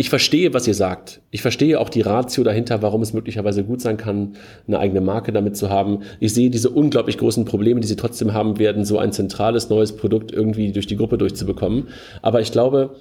[0.01, 1.20] ich verstehe, was ihr sagt.
[1.32, 4.36] Ich verstehe auch die Ratio dahinter, warum es möglicherweise gut sein kann,
[4.68, 6.03] eine eigene Marke damit zu haben.
[6.20, 9.96] Ich sehe diese unglaublich großen Probleme, die sie trotzdem haben werden, so ein zentrales neues
[9.96, 11.88] Produkt irgendwie durch die Gruppe durchzubekommen.
[12.22, 12.94] Aber ich glaube,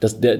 [0.00, 0.36] dass der,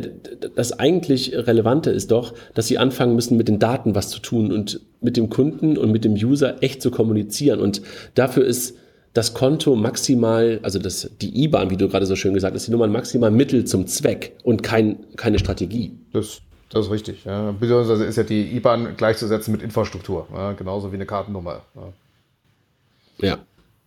[0.54, 4.52] das eigentlich Relevante ist doch, dass sie anfangen müssen, mit den Daten was zu tun
[4.52, 7.60] und mit dem Kunden und mit dem User echt zu kommunizieren.
[7.60, 7.80] Und
[8.14, 8.76] dafür ist
[9.12, 12.70] das Konto maximal, also das, die IBAN, wie du gerade so schön gesagt hast, die
[12.70, 15.92] Nummer maximal Mittel zum Zweck und kein, keine Strategie.
[16.12, 16.40] Das,
[16.70, 17.24] das ist richtig.
[17.24, 17.52] Ja.
[17.52, 21.62] Beziehungsweise ist ja die IBAN gleichzusetzen mit Infrastruktur, ja, genauso wie eine Kartennummer.
[21.74, 23.26] Ja.
[23.28, 23.38] ja,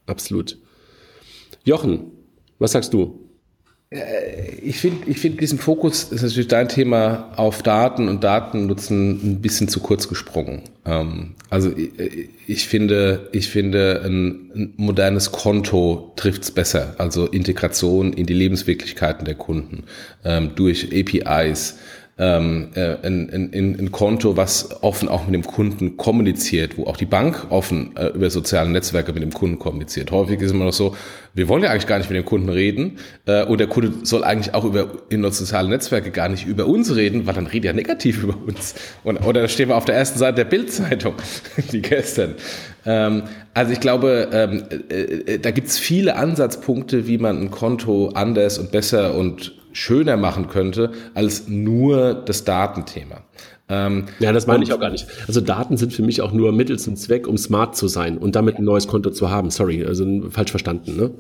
[0.06, 0.58] absolut.
[1.64, 2.12] Jochen,
[2.60, 3.25] was sagst du?
[3.96, 9.12] Äh, ich finde ich find diesen Fokus, ist natürlich dein Thema, auf Daten und Datennutzen
[9.12, 10.64] ein bisschen zu kurz gesprungen.
[10.86, 11.72] Ähm, also
[12.48, 16.96] ich, finde, ich finde, ein, ein modernes Konto trifft's besser.
[16.98, 19.84] Also Integration in die Lebenswirklichkeiten der Kunden
[20.24, 21.78] ähm, durch APIs,
[22.18, 26.96] ähm, äh, ein, ein, ein Konto, was offen auch mit dem Kunden kommuniziert, wo auch
[26.96, 30.12] die Bank offen äh, über soziale Netzwerke mit dem Kunden kommuniziert.
[30.12, 30.96] Häufig ist immer noch so,
[31.34, 34.24] wir wollen ja eigentlich gar nicht mit dem Kunden reden äh, und der Kunde soll
[34.24, 37.74] eigentlich auch über in soziale Netzwerke gar nicht über uns reden, weil dann redet er
[37.74, 38.76] negativ über uns.
[39.04, 41.16] Und, oder stehen wir auf der ersten Seite der Bildzeitung,
[41.72, 42.36] wie gestern.
[42.86, 48.10] Ähm, also ich glaube, ähm, äh, äh, da gibt's viele Ansatzpunkte, wie man ein Konto
[48.14, 53.22] anders und besser und schöner machen könnte als nur das Datenthema.
[53.68, 55.08] Ähm, ja, das meine ich auch gar nicht.
[55.28, 58.36] Also Daten sind für mich auch nur Mittel zum Zweck, um smart zu sein und
[58.36, 59.50] damit ein neues Konto zu haben.
[59.50, 60.96] Sorry, also falsch verstanden.
[60.96, 61.12] Ne?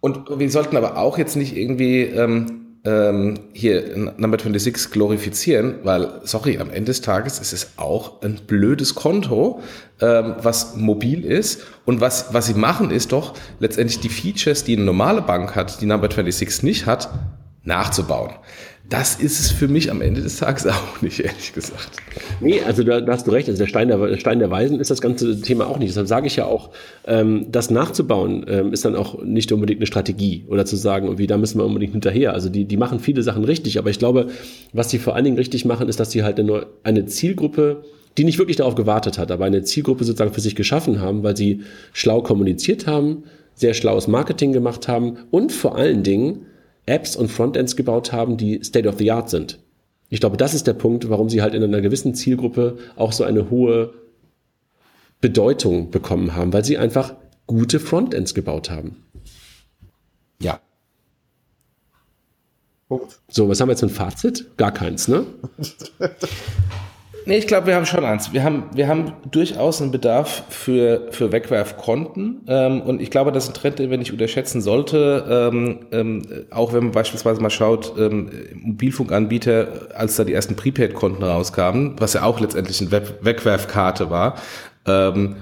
[0.00, 6.20] Und wir sollten aber auch jetzt nicht irgendwie ähm, ähm, hier Number 26 glorifizieren, weil,
[6.24, 9.60] sorry, am Ende des Tages ist es auch ein blödes Konto,
[10.00, 11.62] ähm, was mobil ist.
[11.84, 15.80] Und was, was sie machen, ist doch letztendlich die Features, die eine normale Bank hat,
[15.80, 17.10] die Number 26 nicht hat,
[17.64, 18.30] nachzubauen.
[18.88, 21.96] Das ist es für mich am Ende des Tages auch nicht, ehrlich gesagt.
[22.40, 23.48] Nee, also da, da hast du recht.
[23.48, 25.90] Also der Stein der, der Stein der Weisen ist das ganze Thema auch nicht.
[25.90, 26.70] Deshalb sage ich ja auch,
[27.06, 31.26] ähm, das nachzubauen ähm, ist dann auch nicht unbedingt eine Strategie oder zu sagen, irgendwie,
[31.26, 32.34] da müssen wir unbedingt hinterher.
[32.34, 34.26] Also die, die machen viele Sachen richtig, aber ich glaube,
[34.72, 37.84] was die vor allen Dingen richtig machen, ist, dass sie halt eine, eine Zielgruppe
[38.18, 41.34] die nicht wirklich darauf gewartet hat, aber eine Zielgruppe sozusagen für sich geschaffen haben, weil
[41.34, 41.62] sie
[41.94, 46.46] schlau kommuniziert haben, sehr schlaues Marketing gemacht haben und vor allen Dingen
[46.86, 49.58] Apps und Frontends gebaut haben, die State of the Art sind.
[50.08, 53.24] Ich glaube, das ist der Punkt, warum sie halt in einer gewissen Zielgruppe auch so
[53.24, 53.94] eine hohe
[55.20, 57.14] Bedeutung bekommen haben, weil sie einfach
[57.46, 59.04] gute Frontends gebaut haben.
[60.40, 60.60] Ja.
[62.88, 63.20] Punkt.
[63.28, 64.56] So, was haben wir jetzt für ein Fazit?
[64.56, 65.24] Gar keins, ne?
[67.24, 68.32] Nee, ich glaube, wir haben schon eins.
[68.32, 72.42] Wir haben, wir haben durchaus einen Bedarf für, für Wegwerfkonten.
[72.48, 75.50] Ähm, und ich glaube, das ist ein Trend, den wir nicht unterschätzen sollte.
[75.52, 81.22] Ähm, ähm, auch wenn man beispielsweise mal schaut, ähm, Mobilfunkanbieter, als da die ersten Prepaid-Konten
[81.22, 84.36] rauskamen, was ja auch letztendlich eine Wegwerfkarte war,
[84.86, 85.36] ähm,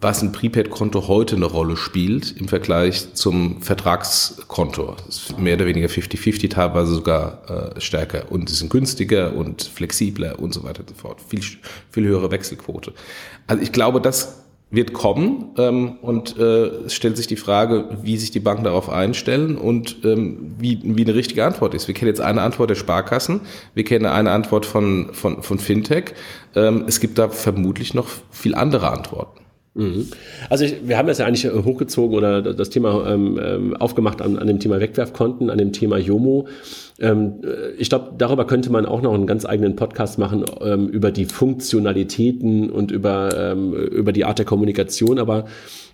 [0.00, 4.96] was ein Prepaid-Konto heute eine Rolle spielt im Vergleich zum Vertragskonto.
[5.08, 8.30] Ist mehr oder weniger 50-50, teilweise sogar äh, stärker.
[8.30, 11.20] Und sie sind günstiger und flexibler und so weiter und so fort.
[11.20, 11.40] Viel,
[11.90, 12.92] viel höhere Wechselquote.
[13.46, 18.18] Also ich glaube, das wird kommen ähm, und äh, es stellt sich die Frage, wie
[18.18, 21.88] sich die Banken darauf einstellen und ähm, wie, wie eine richtige Antwort ist.
[21.88, 23.40] Wir kennen jetzt eine Antwort der Sparkassen,
[23.74, 26.12] wir kennen eine Antwort von, von, von Fintech.
[26.54, 29.40] Ähm, es gibt da vermutlich noch viel andere Antworten.
[29.78, 30.08] Mhm.
[30.50, 34.20] Also ich, wir haben das ja eigentlich äh, hochgezogen oder das Thema ähm, ähm, aufgemacht
[34.20, 36.48] an, an dem Thema Wegwerfkonten, an dem Thema Jomo.
[36.98, 40.88] Ähm, äh, ich glaube, darüber könnte man auch noch einen ganz eigenen Podcast machen ähm,
[40.88, 45.20] über die Funktionalitäten und über, ähm, über die Art der Kommunikation.
[45.20, 45.44] Aber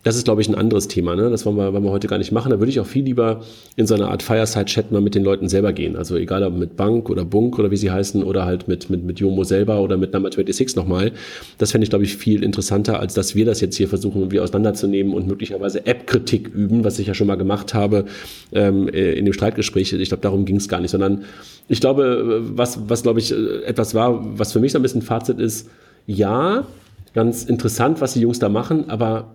[0.04, 1.16] das ist, glaube ich, ein anderes Thema.
[1.16, 1.30] Ne?
[1.30, 2.50] Das wollen wir, wollen wir heute gar nicht machen.
[2.50, 3.40] Da würde ich auch viel lieber
[3.74, 5.96] in so einer Art Fireside-Chat mal mit den Leuten selber gehen.
[5.96, 9.02] Also egal ob mit Bank oder Bunk oder wie sie heißen oder halt mit, mit,
[9.02, 11.12] mit Jomo selber oder mit Number 26 nochmal.
[11.56, 14.40] Das fände ich, glaube ich, viel interessanter, als dass wir das jetzt hier versuchen, irgendwie
[14.40, 18.04] auseinanderzunehmen und möglicherweise App-Kritik üben, was ich ja schon mal gemacht habe
[18.52, 19.94] ähm, äh, in dem Streitgespräch.
[19.94, 21.24] Ich glaube, darum ging es gar nicht, sondern
[21.66, 25.00] ich glaube, was, was glaube ich, äh, etwas war, was für mich so ein bisschen
[25.00, 25.70] Fazit ist,
[26.06, 26.66] ja,
[27.14, 29.34] ganz interessant, was die Jungs da machen, aber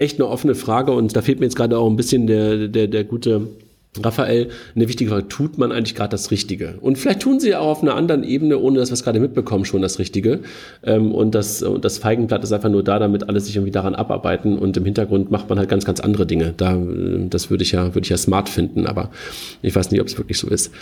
[0.00, 2.88] echt eine offene Frage und da fehlt mir jetzt gerade auch ein bisschen der, der,
[2.88, 3.48] der gute
[3.98, 6.76] Raphael, eine wichtige Frage, tut man eigentlich gerade das Richtige?
[6.80, 9.64] Und vielleicht tun sie auch auf einer anderen Ebene, ohne dass wir es gerade mitbekommen,
[9.64, 10.40] schon das Richtige.
[10.84, 13.96] Ähm, und das, und das Feigenblatt ist einfach nur da, damit alle sich irgendwie daran
[13.96, 16.54] abarbeiten und im Hintergrund macht man halt ganz, ganz andere Dinge.
[16.56, 16.80] Da,
[17.28, 19.10] das würde ich ja, würde ich ja smart finden, aber
[19.60, 20.72] ich weiß nicht, ob es wirklich so ist.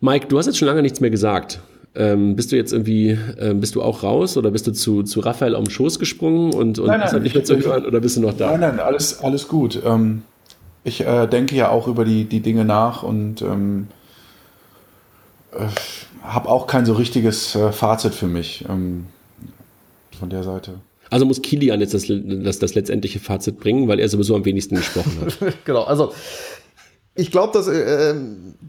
[0.00, 1.60] Mike, du hast jetzt schon lange nichts mehr gesagt.
[1.98, 5.18] Ähm, bist du jetzt irgendwie, äh, bist du auch raus oder bist du zu, zu
[5.18, 8.16] Raphael auf den Schoß gesprungen und, und nein, nein, nicht mehr zu hören oder bist
[8.16, 8.52] du noch da?
[8.52, 9.82] Nein, nein, alles, alles gut.
[9.84, 10.22] Ähm,
[10.84, 13.88] ich äh, denke ja auch über die, die Dinge nach und ähm,
[15.52, 15.66] äh,
[16.22, 19.06] habe auch kein so richtiges äh, Fazit für mich ähm,
[20.20, 20.74] von der Seite.
[21.10, 24.76] Also muss Kilian jetzt das, das, das letztendliche Fazit bringen, weil er sowieso am wenigsten
[24.76, 25.56] gesprochen hat.
[25.64, 26.12] genau, also
[27.18, 28.14] ich glaube, dass, äh,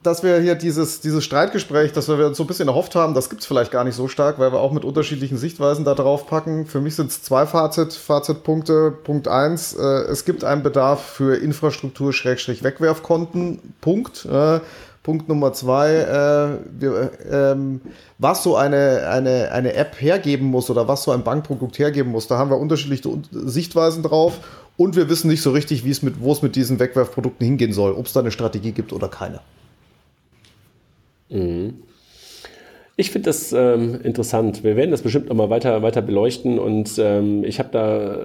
[0.02, 3.30] dass wir hier dieses, dieses Streitgespräch, das wir uns so ein bisschen erhofft haben, das
[3.30, 6.26] gibt es vielleicht gar nicht so stark, weil wir auch mit unterschiedlichen Sichtweisen da drauf
[6.26, 6.66] packen.
[6.66, 8.92] Für mich sind es zwei Fazit, Fazitpunkte.
[9.04, 13.76] Punkt eins, äh, es gibt einen Bedarf für Infrastruktur-Wegwerfkonten.
[13.82, 14.26] Punkt.
[14.26, 14.62] Äh,
[15.04, 17.80] Punkt Nummer zwei, äh, wir, ähm,
[18.18, 22.28] was so eine, eine, eine App hergeben muss oder was so ein Bankprodukt hergeben muss,
[22.28, 24.40] da haben wir unterschiedliche Sichtweisen drauf
[24.80, 27.74] und wir wissen nicht so richtig, wie es mit, wo es mit diesen Wegwerfprodukten hingehen
[27.74, 29.42] soll, ob es da eine Strategie gibt oder keine.
[31.30, 31.74] Mhm.
[32.96, 34.64] Ich finde das ähm, interessant.
[34.64, 36.60] Wir werden das bestimmt noch mal weiter, weiter beleuchten.
[36.60, 38.20] Und ähm, ich habe da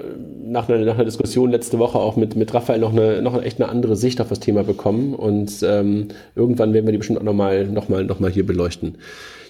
[0.44, 3.61] nach einer, nach einer Diskussion letzte Woche auch mit, mit Raphael noch eine, noch echt
[3.61, 5.14] eine andere Sicht auf das Thema bekommen.
[5.14, 8.46] Und ähm, irgendwann werden wir die bestimmt auch noch mal, noch mal, noch mal hier
[8.46, 8.96] beleuchten.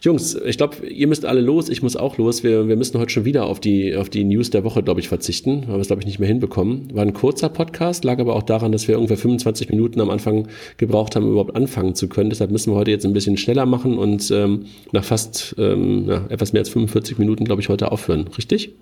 [0.05, 2.43] Jungs, ich glaube, ihr müsst alle los, ich muss auch los.
[2.43, 5.09] Wir, wir müssen heute schon wieder auf die, auf die News der Woche, glaube ich,
[5.09, 6.95] verzichten, wir es, glaube ich, nicht mehr hinbekommen.
[6.95, 10.49] War ein kurzer Podcast, lag aber auch daran, dass wir ungefähr 25 Minuten am Anfang
[10.77, 12.29] gebraucht haben, um überhaupt anfangen zu können.
[12.29, 16.27] Deshalb müssen wir heute jetzt ein bisschen schneller machen und ähm, nach fast ähm, ja,
[16.29, 18.29] etwas mehr als 45 Minuten, glaube ich, heute aufhören.
[18.37, 18.75] Richtig?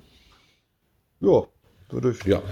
[1.20, 1.44] Ja,
[1.90, 2.26] würde ich.
[2.26, 2.42] Ja.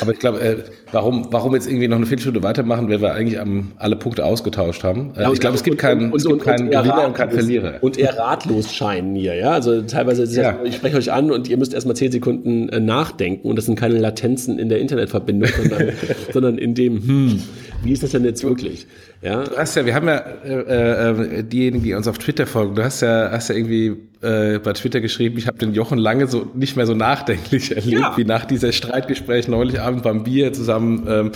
[0.00, 0.56] Aber ich glaube, äh,
[0.92, 4.84] warum, warum jetzt irgendwie noch eine Viertelstunde weitermachen, wenn wir eigentlich am, alle Punkte ausgetauscht
[4.84, 5.12] haben?
[5.16, 7.74] Äh, ja, ich glaube, es gibt keinen, es gibt keinen Gewinner und keinen Verlierer.
[7.80, 9.52] Und eher ratlos scheinen hier, ja.
[9.52, 10.58] Also teilweise ist es ja.
[10.64, 13.76] ich spreche euch an und ihr müsst erstmal zehn Sekunden äh, nachdenken und das sind
[13.76, 15.88] keine Latenzen in der Internetverbindung, sondern,
[16.32, 17.42] sondern in dem, hm,
[17.82, 18.86] wie ist das denn jetzt wirklich?
[19.22, 19.44] Ja.
[19.44, 22.84] Du hast ja, wir haben ja äh, äh, diejenigen, die uns auf Twitter folgen, du
[22.84, 26.46] hast ja, hast ja irgendwie äh, bei Twitter geschrieben, ich habe den Jochen lange so
[26.54, 28.16] nicht mehr so nachdenklich erlebt, ja.
[28.16, 31.32] wie nach dieser Streitgespräch neulich Abend beim Bier zusammen ähm,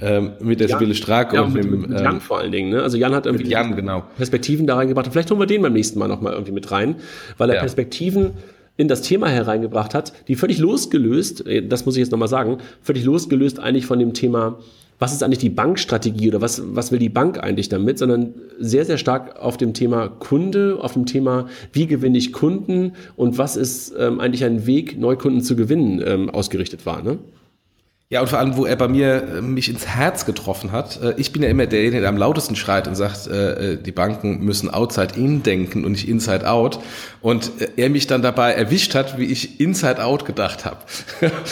[0.00, 2.70] ähm, mit der Sibylle Strack ja, und, und mit, mit Jan ähm, vor allen Dingen.
[2.70, 2.82] Ne?
[2.82, 4.04] Also Jan hat irgendwie Jan, genau.
[4.16, 5.08] Perspektiven da reingebracht.
[5.10, 6.96] Vielleicht holen wir den beim nächsten Mal nochmal irgendwie mit rein,
[7.38, 7.60] weil er ja.
[7.60, 8.32] Perspektiven
[8.76, 12.58] in das Thema hereingebracht hat, die völlig losgelöst, äh, das muss ich jetzt nochmal sagen,
[12.82, 14.58] völlig losgelöst eigentlich von dem Thema
[14.98, 18.84] was ist eigentlich die Bankstrategie oder was, was will die Bank eigentlich damit, sondern sehr,
[18.84, 23.56] sehr stark auf dem Thema Kunde, auf dem Thema, wie gewinne ich Kunden und was
[23.56, 27.02] ist ähm, eigentlich ein Weg, Neukunden zu gewinnen, ähm, ausgerichtet war.
[27.02, 27.18] Ne?
[28.08, 31.02] Ja, und vor allem, wo er bei mir äh, mich ins Herz getroffen hat.
[31.02, 34.44] Äh, ich bin ja immer derjenige, der am lautesten schreit und sagt, äh, die Banken
[34.44, 36.78] müssen outside in denken und nicht inside out.
[37.20, 40.78] Und er mich dann dabei erwischt hat, wie ich inside out gedacht habe.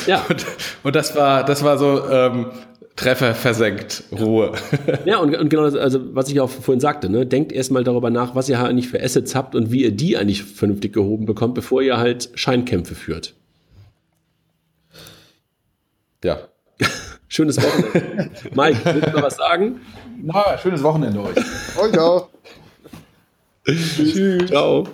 [0.07, 0.25] Ja.
[0.29, 0.47] Und,
[0.85, 2.47] und das war, das war so, ähm,
[2.97, 4.53] Treffer versenkt, Ruhe.
[5.05, 8.11] Ja, und, und genau das, also was ich auch vorhin sagte, ne, denkt erstmal darüber
[8.11, 11.55] nach, was ihr eigentlich für Assets habt und wie ihr die eigentlich vernünftig gehoben bekommt,
[11.55, 13.35] bevor ihr halt Scheinkämpfe führt.
[16.23, 16.39] Ja.
[17.29, 18.31] schönes Wochenende.
[18.55, 19.81] Mike, willst du noch was sagen?
[20.23, 21.37] Na, schönes Wochenende euch.
[21.77, 22.29] Euch auch.
[23.67, 24.47] Tschüss.
[24.47, 24.87] Ciao.